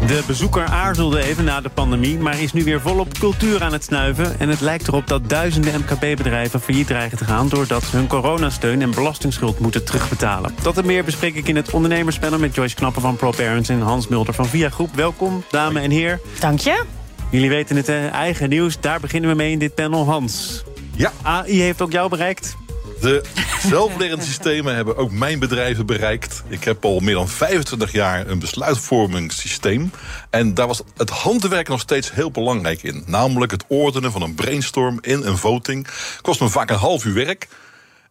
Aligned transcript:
De 0.00 0.22
bezoeker 0.26 0.64
aarzelde 0.64 1.22
even 1.22 1.44
na 1.44 1.60
de 1.60 1.68
pandemie, 1.68 2.18
maar 2.18 2.40
is 2.40 2.52
nu 2.52 2.64
weer 2.64 2.80
volop 2.80 3.18
cultuur 3.18 3.62
aan 3.62 3.72
het 3.72 3.84
snuiven. 3.84 4.38
En 4.38 4.48
het 4.48 4.60
lijkt 4.60 4.88
erop 4.88 5.06
dat 5.06 5.28
duizenden 5.28 5.80
MKB-bedrijven 5.80 6.60
failliet 6.60 6.86
dreigen 6.86 7.18
te 7.18 7.24
gaan... 7.24 7.48
doordat 7.48 7.82
ze 7.82 7.96
hun 7.96 8.06
coronasteun 8.06 8.82
en 8.82 8.90
belastingsschuld 8.90 9.58
moeten 9.58 9.84
terugbetalen. 9.84 10.54
Dat 10.62 10.78
en 10.78 10.86
meer 10.86 11.04
bespreek 11.04 11.34
ik 11.34 11.48
in 11.48 11.56
het 11.56 11.70
ondernemerspanel 11.70 12.38
met 12.38 12.54
Joyce 12.54 12.74
Knappen 12.74 13.02
van 13.02 13.16
ProParents... 13.16 13.68
en 13.68 13.80
Hans 13.80 14.08
Mulder 14.08 14.34
van 14.34 14.46
Via 14.46 14.70
Groep. 14.70 14.94
Welkom, 14.94 15.44
dames 15.50 15.82
en 15.82 15.90
heren. 15.90 16.20
Dank 16.40 16.60
je. 16.60 16.84
Jullie 17.30 17.48
weten 17.48 17.76
het, 17.76 17.88
eigen 18.12 18.48
nieuws. 18.48 18.80
Daar 18.80 19.00
beginnen 19.00 19.30
we 19.30 19.36
mee 19.36 19.52
in 19.52 19.58
dit 19.58 19.74
panel. 19.74 20.04
Hans. 20.04 20.64
Ja. 20.96 21.12
AI 21.22 21.60
heeft 21.60 21.82
ook 21.82 21.92
jou 21.92 22.08
bereikt. 22.08 22.56
De 23.00 23.22
zelflerende 23.62 24.24
systemen 24.24 24.74
hebben 24.74 24.96
ook 24.96 25.10
mijn 25.10 25.38
bedrijven 25.38 25.86
bereikt. 25.86 26.42
Ik 26.48 26.64
heb 26.64 26.84
al 26.84 27.00
meer 27.00 27.14
dan 27.14 27.28
25 27.28 27.92
jaar 27.92 28.26
een 28.26 28.38
besluitvormingssysteem. 28.38 29.90
En 30.30 30.54
daar 30.54 30.66
was 30.66 30.82
het 30.96 31.10
handwerk 31.10 31.68
nog 31.68 31.80
steeds 31.80 32.12
heel 32.12 32.30
belangrijk 32.30 32.82
in. 32.82 33.02
Namelijk 33.06 33.52
het 33.52 33.64
ordenen 33.68 34.12
van 34.12 34.22
een 34.22 34.34
brainstorm 34.34 34.98
in 35.00 35.22
een 35.22 35.38
voting. 35.38 35.86
Kost 36.20 36.40
me 36.40 36.48
vaak 36.48 36.70
een 36.70 36.76
half 36.76 37.04
uur 37.04 37.14
werk. 37.14 37.48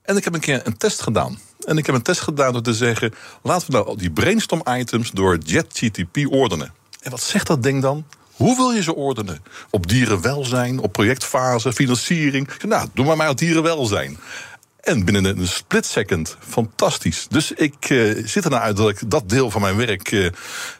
En 0.02 0.18
ik 0.18 0.24
heb 0.24 0.34
een 0.34 0.40
keer 0.40 0.62
een 0.64 0.78
test 0.78 1.02
gedaan. 1.02 1.40
En 1.66 1.78
ik 1.78 1.86
heb 1.86 1.96
een 1.96 2.02
test 2.02 2.22
gedaan 2.22 2.54
door 2.54 2.62
te 2.62 2.74
zeggen... 2.74 3.14
laten 3.42 3.72
we 3.72 3.78
nou 3.78 3.98
die 3.98 4.12
brainstorm-items 4.12 5.12
door 5.12 5.38
JetGTP 5.38 6.18
ordenen. 6.30 6.74
En 7.02 7.12
wat 7.12 7.22
zegt 7.22 7.48
dat 7.48 7.64
ding 7.64 7.82
dan? 7.82 8.06
Hoe 8.36 8.56
wil 8.56 8.72
je 8.72 8.84
ze 8.84 8.96
ordenen? 8.96 9.44
Op 9.70 9.88
dierenwelzijn, 9.88 10.80
op 10.80 10.92
projectfase, 10.92 11.74
financiering? 11.74 12.50
Nou, 12.68 12.88
doe 12.94 13.06
maar 13.06 13.18
maar 13.18 13.30
op 13.30 13.38
dierenwelzijn. 13.38 14.18
En 14.86 15.06
binnen 15.06 15.26
een 15.26 15.48
split 15.48 15.86
second, 15.86 16.38
fantastisch. 16.48 17.28
Dus 17.30 17.52
ik 17.52 17.90
uh, 17.90 18.22
zit 18.28 18.44
ernaar 18.44 18.60
uit 18.62 18.78
dat 18.78 18.90
ik 18.90 18.98
dat 19.08 19.30
deel 19.30 19.52
van 19.52 19.62
mijn 19.62 19.76
werk 19.76 20.12
uh, 20.12 20.30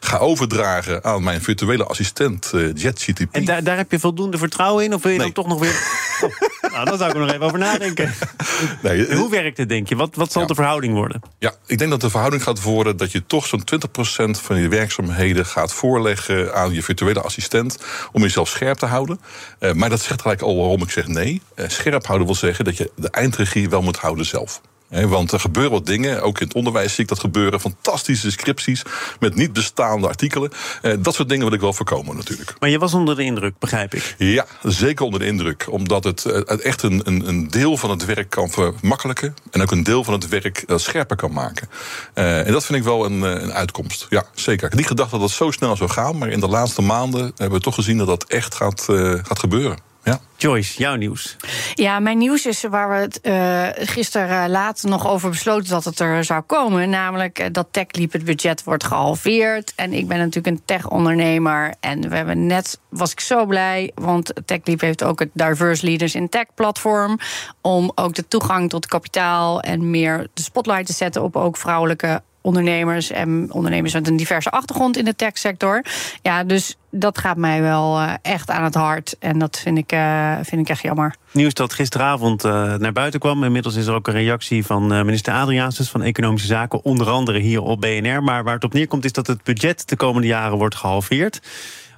ga 0.00 0.18
overdragen 0.18 1.04
aan 1.04 1.22
mijn 1.22 1.42
virtuele 1.42 1.84
assistent 1.84 2.50
uh, 2.54 2.70
JetGTP. 2.74 3.34
En 3.34 3.44
daar, 3.44 3.64
daar 3.64 3.76
heb 3.76 3.90
je 3.90 3.98
voldoende 3.98 4.38
vertrouwen 4.38 4.84
in? 4.84 4.94
Of 4.94 5.02
wil 5.02 5.12
je 5.12 5.18
Nee. 5.18 5.26
dan 5.32 5.44
toch 5.44 5.46
nog 5.52 5.60
weer. 5.60 5.74
Nou, 6.76 6.88
daar 6.88 6.98
zou 6.98 7.10
ik 7.10 7.14
er 7.16 7.20
nog 7.22 7.30
even 7.32 7.46
over 7.46 7.58
nadenken. 7.58 8.12
Nee, 8.82 9.14
Hoe 9.14 9.30
werkt 9.30 9.58
het, 9.58 9.68
denk 9.68 9.88
je? 9.88 9.96
Wat, 9.96 10.14
wat 10.14 10.32
zal 10.32 10.42
Ja. 10.42 10.48
de 10.48 10.54
verhouding 10.54 10.94
worden? 10.94 11.20
Ja, 11.38 11.54
ik 11.66 11.78
denk 11.78 11.90
dat 11.90 12.00
de 12.00 12.10
verhouding 12.10 12.42
gaat 12.42 12.62
worden 12.62 12.96
dat 12.96 13.12
je 13.12 13.26
toch 13.26 13.46
zo'n 13.46 13.62
20% 13.74 14.30
van 14.30 14.56
je 14.60 14.68
werkzaamheden 14.68 15.46
gaat 15.46 15.72
voorleggen 15.72 16.54
aan 16.54 16.72
je 16.72 16.82
virtuele 16.82 17.20
assistent 17.20 17.78
om 18.12 18.22
jezelf 18.22 18.48
scherp 18.48 18.78
te 18.78 18.86
houden. 18.86 19.20
Eh, 19.58 19.72
maar 19.72 19.88
dat 19.90 20.00
zegt 20.00 20.20
gelijk 20.22 20.40
al 20.42 20.56
waarom 20.56 20.82
ik 20.82 20.90
zeg 20.90 21.06
nee. 21.06 21.42
Eh, 21.54 21.68
scherp 21.68 22.06
houden 22.06 22.26
wil 22.26 22.36
zeggen 22.36 22.64
dat 22.64 22.76
je 22.76 22.90
de 22.96 23.10
eindregie 23.10 23.68
wel 23.68 23.82
moet 23.82 23.96
houden 23.96 24.26
zelf. 24.26 24.60
Want 24.88 25.32
er 25.32 25.40
gebeuren 25.40 25.72
wat 25.72 25.86
dingen, 25.86 26.22
ook 26.22 26.40
in 26.40 26.46
het 26.46 26.56
onderwijs 26.56 26.94
zie 26.94 27.02
ik 27.02 27.08
dat 27.08 27.20
gebeuren. 27.20 27.60
Fantastische 27.60 28.30
scripties 28.30 28.82
met 29.20 29.34
niet 29.34 29.52
bestaande 29.52 30.08
artikelen. 30.08 30.50
Eh, 30.82 30.92
dat 30.98 31.14
soort 31.14 31.28
dingen 31.28 31.44
wil 31.44 31.54
ik 31.54 31.60
wel 31.60 31.72
voorkomen 31.72 32.16
natuurlijk. 32.16 32.54
Maar 32.58 32.68
je 32.68 32.78
was 32.78 32.94
onder 32.94 33.16
de 33.16 33.22
indruk, 33.22 33.58
begrijp 33.58 33.94
ik. 33.94 34.14
Ja, 34.18 34.46
zeker 34.62 35.04
onder 35.04 35.20
de 35.20 35.26
indruk. 35.26 35.66
Omdat 35.70 36.04
het 36.04 36.24
eh, 36.24 36.34
het 36.44 36.60
echt 36.60 36.82
een, 36.82 37.00
een, 37.04 37.28
een 37.28 37.48
deel 37.48 37.76
van 37.76 37.90
het 37.90 38.04
werk 38.04 38.30
kan 38.30 38.50
vermakkelijken. 38.50 39.34
En 39.50 39.62
ook 39.62 39.70
een 39.70 39.82
deel 39.82 40.04
van 40.04 40.12
het 40.12 40.28
werk 40.28 40.64
eh, 40.66 40.76
scherper 40.76 41.16
kan 41.16 41.32
maken. 41.32 41.68
Eh, 42.14 42.46
en 42.46 42.52
dat 42.52 42.64
vind 42.64 42.78
ik 42.78 42.84
wel 42.84 43.04
een, 43.04 43.22
een 43.22 43.52
uitkomst. 43.52 44.06
Ja, 44.08 44.24
zeker. 44.34 44.64
Ik 44.64 44.70
had 44.70 44.78
niet 44.78 44.86
gedacht 44.86 45.10
dat 45.10 45.20
het 45.20 45.30
zo 45.30 45.50
snel 45.50 45.76
zou 45.76 45.90
gaan. 45.90 46.18
Maar 46.18 46.28
in 46.28 46.40
de 46.40 46.48
laatste 46.48 46.82
maanden 46.82 47.32
hebben 47.36 47.58
we 47.58 47.64
toch 47.64 47.74
gezien 47.74 47.98
dat 47.98 48.06
dat 48.06 48.24
echt 48.24 48.54
gaat, 48.54 48.84
gaat 49.22 49.38
gebeuren. 49.38 49.78
Ja. 50.06 50.20
Joyce, 50.36 50.78
jouw 50.78 50.94
nieuws. 50.94 51.36
Ja, 51.74 51.98
mijn 51.98 52.18
nieuws 52.18 52.46
is 52.46 52.62
waar 52.62 52.88
we 52.88 52.94
het 52.94 53.18
uh, 53.22 53.86
gisteren 53.86 54.44
uh, 54.44 54.50
laat 54.50 54.82
nog 54.82 55.08
over 55.08 55.30
besloten 55.30 55.68
dat 55.68 55.84
het 55.84 56.00
er 56.00 56.24
zou 56.24 56.42
komen. 56.42 56.90
Namelijk 56.90 57.40
uh, 57.40 57.46
dat 57.52 57.66
TechLeap 57.70 58.12
het 58.12 58.24
budget 58.24 58.64
wordt 58.64 58.84
gehalveerd. 58.84 59.72
En 59.76 59.92
ik 59.92 60.08
ben 60.08 60.18
natuurlijk 60.18 60.46
een 60.46 60.62
tech-ondernemer. 60.64 61.74
En 61.80 62.08
we 62.08 62.16
hebben 62.16 62.46
net, 62.46 62.80
was 62.88 63.12
ik 63.12 63.20
zo 63.20 63.46
blij, 63.46 63.92
want 63.94 64.32
TechLeap 64.44 64.80
heeft 64.80 65.04
ook 65.04 65.18
het 65.18 65.30
Diverse 65.32 65.86
Leaders 65.86 66.14
in 66.14 66.28
Tech 66.28 66.46
platform. 66.54 67.18
Om 67.60 67.92
ook 67.94 68.14
de 68.14 68.28
toegang 68.28 68.70
tot 68.70 68.86
kapitaal 68.86 69.60
en 69.60 69.90
meer 69.90 70.26
de 70.34 70.42
spotlight 70.42 70.86
te 70.86 70.92
zetten 70.92 71.22
op 71.22 71.36
ook 71.36 71.56
vrouwelijke 71.56 72.22
ondernemers 72.46 73.10
en 73.10 73.46
ondernemers 73.50 73.92
met 73.92 74.08
een 74.08 74.16
diverse 74.16 74.50
achtergrond 74.50 74.96
in 74.96 75.04
de 75.04 75.16
techsector. 75.16 75.84
Ja, 76.22 76.44
dus 76.44 76.76
dat 76.90 77.18
gaat 77.18 77.36
mij 77.36 77.62
wel 77.62 78.00
uh, 78.00 78.12
echt 78.22 78.50
aan 78.50 78.64
het 78.64 78.74
hart. 78.74 79.16
En 79.18 79.38
dat 79.38 79.58
vind 79.58 79.78
ik, 79.78 79.92
uh, 79.92 80.34
vind 80.42 80.60
ik 80.60 80.68
echt 80.68 80.82
jammer. 80.82 81.14
Nieuws 81.30 81.54
dat 81.54 81.72
gisteravond 81.72 82.44
uh, 82.44 82.74
naar 82.74 82.92
buiten 82.92 83.20
kwam. 83.20 83.44
Inmiddels 83.44 83.74
is 83.74 83.86
er 83.86 83.94
ook 83.94 84.06
een 84.06 84.14
reactie 84.14 84.66
van 84.66 84.86
minister 84.86 85.34
Adriaansens 85.34 85.90
van 85.90 86.02
Economische 86.02 86.46
Zaken. 86.46 86.84
Onder 86.84 87.08
andere 87.08 87.38
hier 87.38 87.62
op 87.62 87.80
BNR. 87.80 88.22
Maar 88.22 88.44
waar 88.44 88.54
het 88.54 88.64
op 88.64 88.72
neerkomt 88.72 89.04
is 89.04 89.12
dat 89.12 89.26
het 89.26 89.42
budget 89.42 89.88
de 89.88 89.96
komende 89.96 90.26
jaren 90.26 90.58
wordt 90.58 90.74
gehalveerd. 90.74 91.40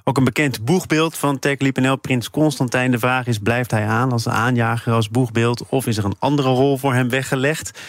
Ook 0.03 0.17
een 0.17 0.23
bekend 0.23 0.65
boegbeeld 0.65 1.17
van 1.17 1.39
TechLeap.nl, 1.39 1.95
Prins 1.95 2.29
Constantijn. 2.29 2.91
De 2.91 2.99
vraag 2.99 3.27
is, 3.27 3.37
blijft 3.37 3.71
hij 3.71 3.85
aan 3.85 4.11
als 4.11 4.27
aanjager, 4.27 4.93
als 4.93 5.09
boegbeeld... 5.09 5.65
of 5.69 5.87
is 5.87 5.97
er 5.97 6.05
een 6.05 6.15
andere 6.19 6.49
rol 6.49 6.77
voor 6.77 6.93
hem 6.93 7.09
weggelegd? 7.09 7.79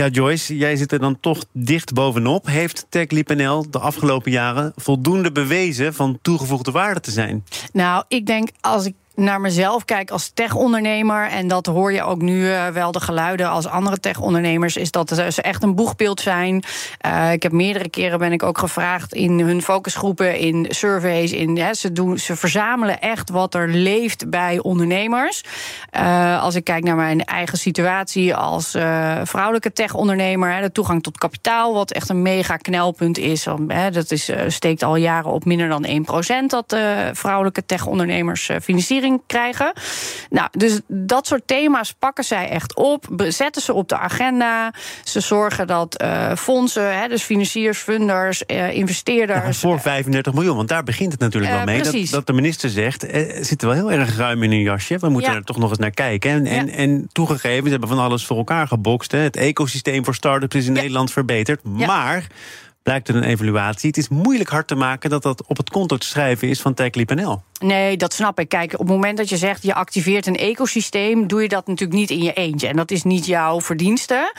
Ja, 0.00 0.08
Joyce, 0.08 0.56
jij 0.56 0.76
zit 0.76 0.92
er 0.92 0.98
dan 0.98 1.20
toch 1.20 1.44
dicht 1.52 1.92
bovenop. 1.92 2.46
Heeft 2.46 2.86
TechLeap.nl 2.88 3.70
de 3.70 3.78
afgelopen 3.78 4.30
jaren 4.30 4.72
voldoende 4.76 5.32
bewezen... 5.32 5.94
van 5.94 6.18
toegevoegde 6.22 6.70
waarde 6.70 7.00
te 7.00 7.10
zijn? 7.10 7.44
Nou, 7.72 8.04
ik 8.08 8.26
denk 8.26 8.48
als 8.60 8.86
ik 8.86 8.94
naar 9.18 9.40
mezelf 9.40 9.84
kijk 9.84 10.10
als 10.10 10.30
tech-ondernemer... 10.34 11.28
en 11.28 11.48
dat 11.48 11.66
hoor 11.66 11.92
je 11.92 12.02
ook 12.02 12.20
nu 12.20 12.40
uh, 12.40 12.66
wel 12.66 12.92
de 12.92 13.00
geluiden 13.00 13.50
als 13.50 13.66
andere 13.66 14.00
tech-ondernemers... 14.00 14.76
is 14.76 14.90
dat 14.90 15.08
ze 15.28 15.42
echt 15.42 15.62
een 15.62 15.74
boegbeeld 15.74 16.20
zijn. 16.20 16.64
Uh, 17.06 17.32
ik 17.32 17.42
heb 17.42 17.52
meerdere 17.52 17.88
keren 17.88 18.18
ben 18.18 18.32
ik 18.32 18.42
ook 18.42 18.58
gevraagd 18.58 19.14
in 19.14 19.40
hun 19.40 19.62
focusgroepen... 19.62 20.38
in 20.38 20.66
surveys, 20.68 21.32
in, 21.32 21.76
ze, 21.76 21.92
doen, 21.92 22.18
ze 22.18 22.36
verzamelen 22.36 23.00
echt 23.00 23.30
wat 23.30 23.54
er 23.54 23.68
leeft 23.68 24.30
bij 24.30 24.58
ondernemers. 24.58 25.44
Uh, 25.98 26.42
als 26.42 26.54
ik 26.54 26.64
kijk 26.64 26.84
naar 26.84 26.96
mijn 26.96 27.24
eigen 27.24 27.58
situatie 27.58 28.34
als 28.34 28.70
vrouwelijke 29.22 29.72
tech-ondernemer... 29.72 30.60
de 30.60 30.72
toegang 30.72 31.02
tot 31.02 31.18
kapitaal, 31.18 31.74
wat 31.74 31.90
echt 31.90 32.08
een 32.08 32.22
mega 32.22 32.56
knelpunt 32.56 33.18
is... 33.18 33.46
Dat 33.92 34.10
is, 34.10 34.30
steekt 34.46 34.82
al 34.82 34.96
jaren 34.96 35.30
op 35.30 35.44
minder 35.44 35.68
dan 35.68 35.86
1% 36.42 36.46
dat 36.46 36.76
vrouwelijke 37.12 37.66
tech-ondernemers 37.66 38.50
financiering 38.62 39.07
krijgen. 39.26 39.72
Nou, 40.30 40.48
dus 40.50 40.80
dat 40.86 41.26
soort 41.26 41.42
thema's 41.46 41.94
pakken 41.98 42.24
zij 42.24 42.48
echt 42.48 42.74
op, 42.74 43.06
zetten 43.28 43.62
ze 43.62 43.72
op 43.72 43.88
de 43.88 43.98
agenda. 43.98 44.72
Ze 45.04 45.20
zorgen 45.20 45.66
dat 45.66 46.02
uh, 46.02 46.34
fondsen, 46.36 47.00
hè, 47.00 47.08
dus 47.08 47.22
financiers, 47.22 47.78
funders, 47.78 48.42
uh, 48.46 48.72
investeerders. 48.72 49.46
Ja, 49.46 49.52
voor 49.52 49.80
35 49.80 50.32
miljoen, 50.32 50.56
want 50.56 50.68
daar 50.68 50.84
begint 50.84 51.12
het 51.12 51.20
natuurlijk 51.20 51.52
wel 51.52 51.64
mee. 51.64 51.82
Dat, 51.82 52.10
dat, 52.10 52.26
de 52.26 52.32
minister 52.32 52.70
zegt, 52.70 53.06
eh, 53.06 53.42
zit 53.42 53.62
er 53.62 53.68
wel 53.68 53.76
heel 53.76 53.92
erg 53.92 54.16
ruim 54.16 54.42
in 54.42 54.52
een 54.52 54.60
jasje. 54.60 54.98
We 54.98 55.08
moeten 55.08 55.30
ja. 55.30 55.36
er 55.36 55.44
toch 55.44 55.58
nog 55.58 55.70
eens 55.70 55.78
naar 55.78 55.90
kijken. 55.90 56.30
En, 56.30 56.46
en, 56.46 56.68
en 56.68 57.08
toegegeven, 57.12 57.64
ze 57.64 57.70
hebben 57.70 57.88
van 57.88 57.98
alles 57.98 58.26
voor 58.26 58.36
elkaar 58.36 58.66
gebokst. 58.66 59.12
Hè. 59.12 59.18
Het 59.18 59.36
ecosysteem 59.36 60.04
voor 60.04 60.14
start-ups 60.14 60.56
is 60.56 60.66
in 60.66 60.72
Nederland 60.72 61.12
verbeterd. 61.12 61.62
Maar 61.62 62.26
blijkt 62.88 63.08
er 63.08 63.16
een 63.16 63.22
evaluatie. 63.22 63.88
Het 63.88 63.96
is 63.98 64.08
moeilijk 64.08 64.48
hard 64.48 64.66
te 64.66 64.74
maken 64.74 65.10
dat 65.10 65.22
dat 65.22 65.46
op 65.46 65.56
het 65.56 65.70
konto 65.70 65.96
te 65.96 66.06
schrijven 66.06 66.48
is 66.48 66.60
van 66.60 66.74
TechLeap.nl. 66.74 67.42
Nee, 67.58 67.96
dat 67.96 68.12
snap 68.12 68.40
ik. 68.40 68.48
Kijk, 68.48 68.72
op 68.72 68.78
het 68.78 68.88
moment 68.88 69.16
dat 69.16 69.28
je 69.28 69.36
zegt 69.36 69.62
je 69.62 69.74
activeert 69.74 70.26
een 70.26 70.36
ecosysteem, 70.36 71.26
doe 71.26 71.42
je 71.42 71.48
dat 71.48 71.66
natuurlijk 71.66 71.98
niet 71.98 72.10
in 72.10 72.22
je 72.22 72.32
eentje. 72.32 72.68
En 72.68 72.76
dat 72.76 72.90
is 72.90 73.02
niet 73.02 73.26
jouw 73.26 73.60
verdienste. 73.60 74.34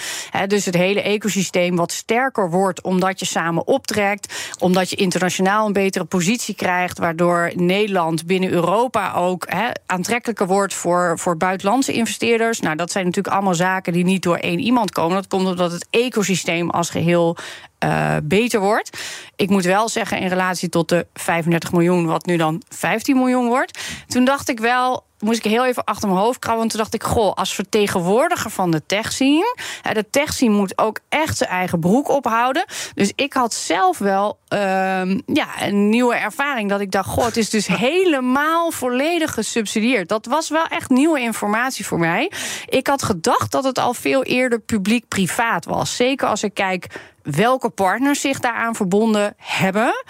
Dus 0.48 0.66
het 0.66 0.76
hele 0.76 1.02
ecosysteem 1.02 1.76
wat 1.76 1.92
sterker 1.92 2.50
wordt 2.50 2.82
omdat 2.82 3.20
je 3.20 3.26
samen 3.26 3.68
optrekt, 3.68 4.54
omdat 4.60 4.90
je 4.90 4.96
internationaal 4.96 5.66
een 5.66 5.74
betere 5.74 6.06
positie 6.06 6.56
krijgt, 6.56 6.98
waardoor 6.98 7.52
Nederland 7.56 8.26
binnen 8.26 8.52
Europa 8.52 9.14
ook 9.14 9.48
aantrekkelijker 9.86 10.48
wordt 10.48 10.74
voor, 10.74 11.20
voor 11.20 11.38
buitenlandse 11.38 11.94
investeerders. 11.94 12.60
Nou, 12.60 12.76
dat 12.76 12.92
zijn 12.92 13.06
natuurlijk 13.06 13.36
allemaal 13.36 13.56
zaken 13.56 13.94
die 13.94 14.06
niet 14.06 14.24
door 14.24 14.38
één 14.38 14.60
iemand 14.60 14.92
komen. 14.92 15.16
Dat 15.16 15.28
komt 15.28 15.48
omdat 15.48 15.72
het 15.72 15.88
ecosysteem 15.90 16.70
als 16.70 16.90
geheel 16.90 17.38
uh, 17.86 18.16
beter 18.24 18.60
wordt. 18.60 18.98
Ik 19.36 19.50
moet 19.50 19.66
wel 19.66 19.90
zeggen, 19.90 20.20
in 20.20 20.28
relatie 20.28 20.70
tot 20.70 20.90
de 20.90 21.08
35 21.14 21.72
miljoen, 21.72 22.06
wat 22.06 22.26
nu 22.26 22.38
dan 22.38 22.62
15 22.70 23.18
miljoen 23.18 23.48
wordt. 23.48 23.80
Toen 24.08 24.26
dacht 24.26 24.50
ik 24.50 24.60
wel. 24.60 25.08
Moest 25.20 25.46
ik 25.46 25.52
heel 25.52 25.66
even 25.66 25.84
achter 25.84 26.08
mijn 26.08 26.22
hoofd 26.22 26.40
krabben. 26.40 26.60
Want 26.60 26.72
toen 26.72 26.80
dacht 26.80 26.94
ik, 26.94 27.04
goh, 27.04 27.34
als 27.34 27.56
vertegenwoordiger 27.56 28.52
van 28.52 28.72
de 28.72 28.86
tech 28.86 29.12
scene... 29.12 29.56
de 29.94 30.10
tech 30.10 30.34
scene 30.34 30.56
moet 30.56 30.78
ook 30.78 31.00
echt 31.10 31.38
zijn 31.38 31.50
eigen 31.50 31.80
broek 31.80 32.10
ophouden. 32.10 32.66
Dus 32.94 33.12
ik 33.16 33.34
had 33.34 33.54
zelf 33.54 33.98
wel 33.98 34.40
ehm, 34.48 35.20
ja, 35.26 35.48
een 35.62 35.90
nieuwe 35.90 36.16
ervaring. 36.16 36.70
Dat 36.70 36.80
ik 36.80 36.92
dacht, 36.92 37.10
goh, 37.10 37.26
het 37.26 37.38
is 37.38 37.50
dus 37.50 37.68
helemaal 37.90 38.72
volledig 38.72 39.34
gesubsidieerd. 39.34 40.10
Dat 40.10 40.26
was 40.26 40.50
wel 40.50 40.66
echt 40.66 40.90
nieuwe 40.90 41.20
informatie 41.20 41.86
voor 41.86 42.00
mij. 42.00 42.32
Ik 42.66 42.88
had 42.88 43.04
gedacht 43.04 43.52
dat 43.52 43.64
het 43.64 43.78
al 43.78 43.94
veel 43.94 44.24
eerder 44.24 44.60
publiek-privaat 44.60 45.66
was. 45.66 45.96
Zeker 45.96 46.28
als 46.28 46.44
ik 46.44 46.54
kijk 46.54 46.88
welke 47.22 47.70
partners 47.70 48.22
zich 48.22 48.40
daaraan 48.40 48.76
verbonden 48.76 49.34
hebben. 49.38 50.04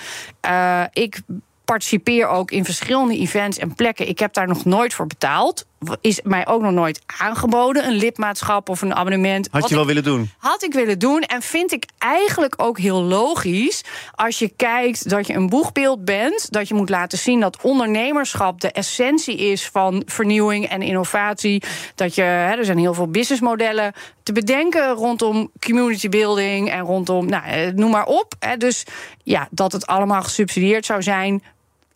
Uh, 0.46 0.84
ik 0.94 1.22
participeer 1.69 2.27
ook 2.27 2.51
in 2.51 2.66
verschillende 2.66 3.18
events 3.18 3.57
en 3.57 3.75
plekken. 3.75 4.07
Ik 4.07 4.19
heb 4.19 4.33
daar 4.33 4.48
nog 4.48 4.66
nooit 4.66 4.94
voor 4.94 5.07
betaald. 5.07 5.66
Is 6.01 6.21
mij 6.24 6.48
ook 6.48 6.62
nog 6.62 6.71
nooit 6.71 7.01
aangeboden, 7.19 7.88
een 7.88 7.95
lidmaatschap 7.95 8.69
of 8.69 8.81
een 8.81 8.95
abonnement. 8.95 9.48
Had 9.51 9.69
je 9.69 9.75
wel 9.75 9.86
willen 9.86 10.04
doen? 10.04 10.30
Had 10.38 10.63
ik 10.63 10.74
willen 10.74 11.00
doen. 11.00 11.21
En 11.21 11.42
vind 11.42 11.71
ik 11.71 11.86
eigenlijk 11.98 12.54
ook 12.57 12.80
heel 12.80 13.01
logisch. 13.01 13.83
Als 14.16 14.39
je 14.39 14.50
kijkt 14.56 15.10
dat 15.10 15.27
je 15.27 15.33
een 15.33 15.50
boegbeeld 15.50 16.06
bent. 16.06 16.51
Dat 16.51 16.68
je 16.68 16.74
moet 16.74 16.89
laten 16.89 17.18
zien 17.18 17.39
dat 17.39 17.62
ondernemerschap 17.62 18.62
de 18.62 18.72
essentie 18.72 19.38
is 19.38 19.68
van 19.68 20.04
vernieuwing 20.06 20.69
en 20.69 20.81
innovatie. 20.81 21.63
Dat 21.95 22.15
je, 22.15 22.22
hè, 22.22 22.56
er 22.56 22.65
zijn 22.65 22.77
heel 22.77 22.94
veel 22.94 23.07
businessmodellen 23.07 23.94
te 24.24 24.31
bedenken 24.31 24.92
rondom 24.92 25.51
community 25.60 26.10
building 26.10 26.72
en 26.72 26.80
rondom, 26.80 27.25
nou, 27.25 27.45
eh, 27.45 27.74
noem 27.74 27.92
maar 27.92 28.06
op. 28.06 28.33
Hè. 28.39 28.57
Dus 28.57 28.83
ja, 29.24 29.48
dat 29.51 29.72
het 29.72 29.88
allemaal 29.88 30.24
gesubsidieerd 30.24 30.86
zou 30.86 31.04
zijn 31.04 31.44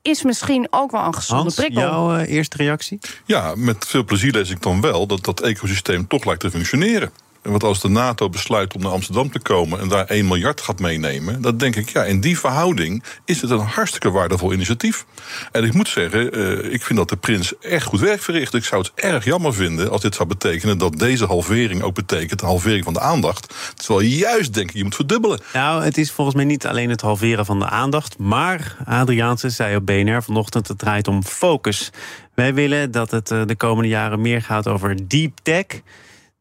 is 0.03 0.23
misschien 0.23 0.67
ook 0.69 0.91
wel 0.91 1.03
een 1.05 1.13
gezonde 1.15 1.43
Hans, 1.43 1.55
prikkel. 1.55 1.81
jouw 1.81 2.15
uh, 2.17 2.29
eerste 2.29 2.57
reactie? 2.57 2.99
Ja, 3.25 3.53
met 3.55 3.85
veel 3.87 4.03
plezier 4.03 4.31
lees 4.31 4.49
ik 4.49 4.61
dan 4.61 4.81
wel 4.81 5.07
dat 5.07 5.23
dat 5.23 5.41
ecosysteem 5.41 6.07
toch 6.07 6.25
lijkt 6.25 6.41
te 6.41 6.51
functioneren. 6.51 7.11
Want 7.43 7.63
als 7.63 7.81
de 7.81 7.89
NATO 7.89 8.29
besluit 8.29 8.75
om 8.75 8.81
naar 8.81 8.91
Amsterdam 8.91 9.31
te 9.31 9.39
komen 9.39 9.79
en 9.79 9.87
daar 9.87 10.05
1 10.05 10.27
miljard 10.27 10.61
gaat 10.61 10.79
meenemen, 10.79 11.41
dan 11.41 11.57
denk 11.57 11.75
ik, 11.75 11.89
ja, 11.89 12.03
in 12.03 12.21
die 12.21 12.39
verhouding 12.39 13.03
is 13.25 13.41
het 13.41 13.49
een 13.49 13.59
hartstikke 13.59 14.11
waardevol 14.11 14.53
initiatief. 14.53 15.05
En 15.51 15.63
ik 15.63 15.73
moet 15.73 15.87
zeggen, 15.87 16.37
uh, 16.37 16.73
ik 16.73 16.81
vind 16.81 16.99
dat 16.99 17.09
de 17.09 17.15
prins 17.15 17.59
echt 17.59 17.85
goed 17.85 17.99
werk 17.99 18.21
verricht. 18.21 18.53
Ik 18.53 18.63
zou 18.63 18.81
het 18.81 18.91
erg 18.95 19.25
jammer 19.25 19.53
vinden 19.53 19.91
als 19.91 20.01
dit 20.01 20.15
zou 20.15 20.27
betekenen 20.27 20.77
dat 20.77 20.99
deze 20.99 21.25
halvering 21.25 21.81
ook 21.81 21.95
betekent 21.95 22.41
een 22.41 22.47
halvering 22.47 22.83
van 22.83 22.93
de 22.93 22.99
aandacht. 22.99 23.53
Terwijl 23.75 24.07
juist 24.07 24.53
denk 24.53 24.69
ik, 24.69 24.75
je 24.75 24.83
moet 24.83 24.95
verdubbelen. 24.95 25.39
Nou, 25.53 25.83
het 25.83 25.97
is 25.97 26.11
volgens 26.11 26.35
mij 26.35 26.45
niet 26.45 26.65
alleen 26.65 26.89
het 26.89 27.01
halveren 27.01 27.45
van 27.45 27.59
de 27.59 27.69
aandacht, 27.69 28.17
maar 28.17 28.77
Adriaanse 28.85 29.49
zei 29.49 29.75
op 29.75 29.85
BNR 29.85 30.23
vanochtend, 30.23 30.67
het 30.67 30.77
draait 30.77 31.07
om 31.07 31.23
focus. 31.23 31.89
Wij 32.33 32.53
willen 32.53 32.91
dat 32.91 33.11
het 33.11 33.31
uh, 33.31 33.41
de 33.45 33.55
komende 33.55 33.89
jaren 33.89 34.21
meer 34.21 34.41
gaat 34.41 34.67
over 34.67 35.07
deep 35.07 35.37
tech. 35.43 35.65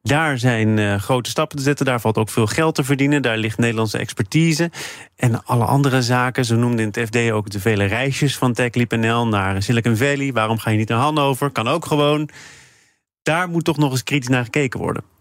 Daar 0.02 0.38
zijn 0.38 0.76
uh, 0.76 0.94
grote 0.94 1.30
stappen 1.30 1.56
te 1.56 1.62
zetten. 1.62 1.86
Daar 1.86 2.00
valt 2.00 2.18
ook 2.18 2.28
veel 2.28 2.46
geld 2.46 2.74
te 2.74 2.84
verdienen. 2.84 3.22
Daar 3.22 3.36
ligt 3.36 3.58
Nederlandse 3.58 3.98
expertise. 3.98 4.70
En 5.16 5.44
alle 5.44 5.64
andere 5.64 6.02
zaken. 6.02 6.44
Ze 6.44 6.56
noemden 6.56 6.80
in 6.80 6.90
het 6.92 7.08
FD 7.08 7.30
ook 7.30 7.50
de 7.50 7.60
vele 7.60 7.84
reisjes 7.84 8.36
van 8.36 8.52
TechLeap.nl 8.52 9.26
naar 9.26 9.62
Silicon 9.62 9.96
Valley. 9.96 10.32
Waarom 10.32 10.58
ga 10.58 10.70
je 10.70 10.78
niet 10.78 10.88
naar 10.88 10.98
Hannover? 10.98 11.50
Kan 11.50 11.68
ook 11.68 11.86
gewoon. 11.86 12.28
Daar 13.22 13.48
moet 13.48 13.64
toch 13.64 13.76
nog 13.76 13.90
eens 13.90 14.04
kritisch 14.04 14.28
naar 14.28 14.44
gekeken 14.44 14.80
worden. 14.80 15.11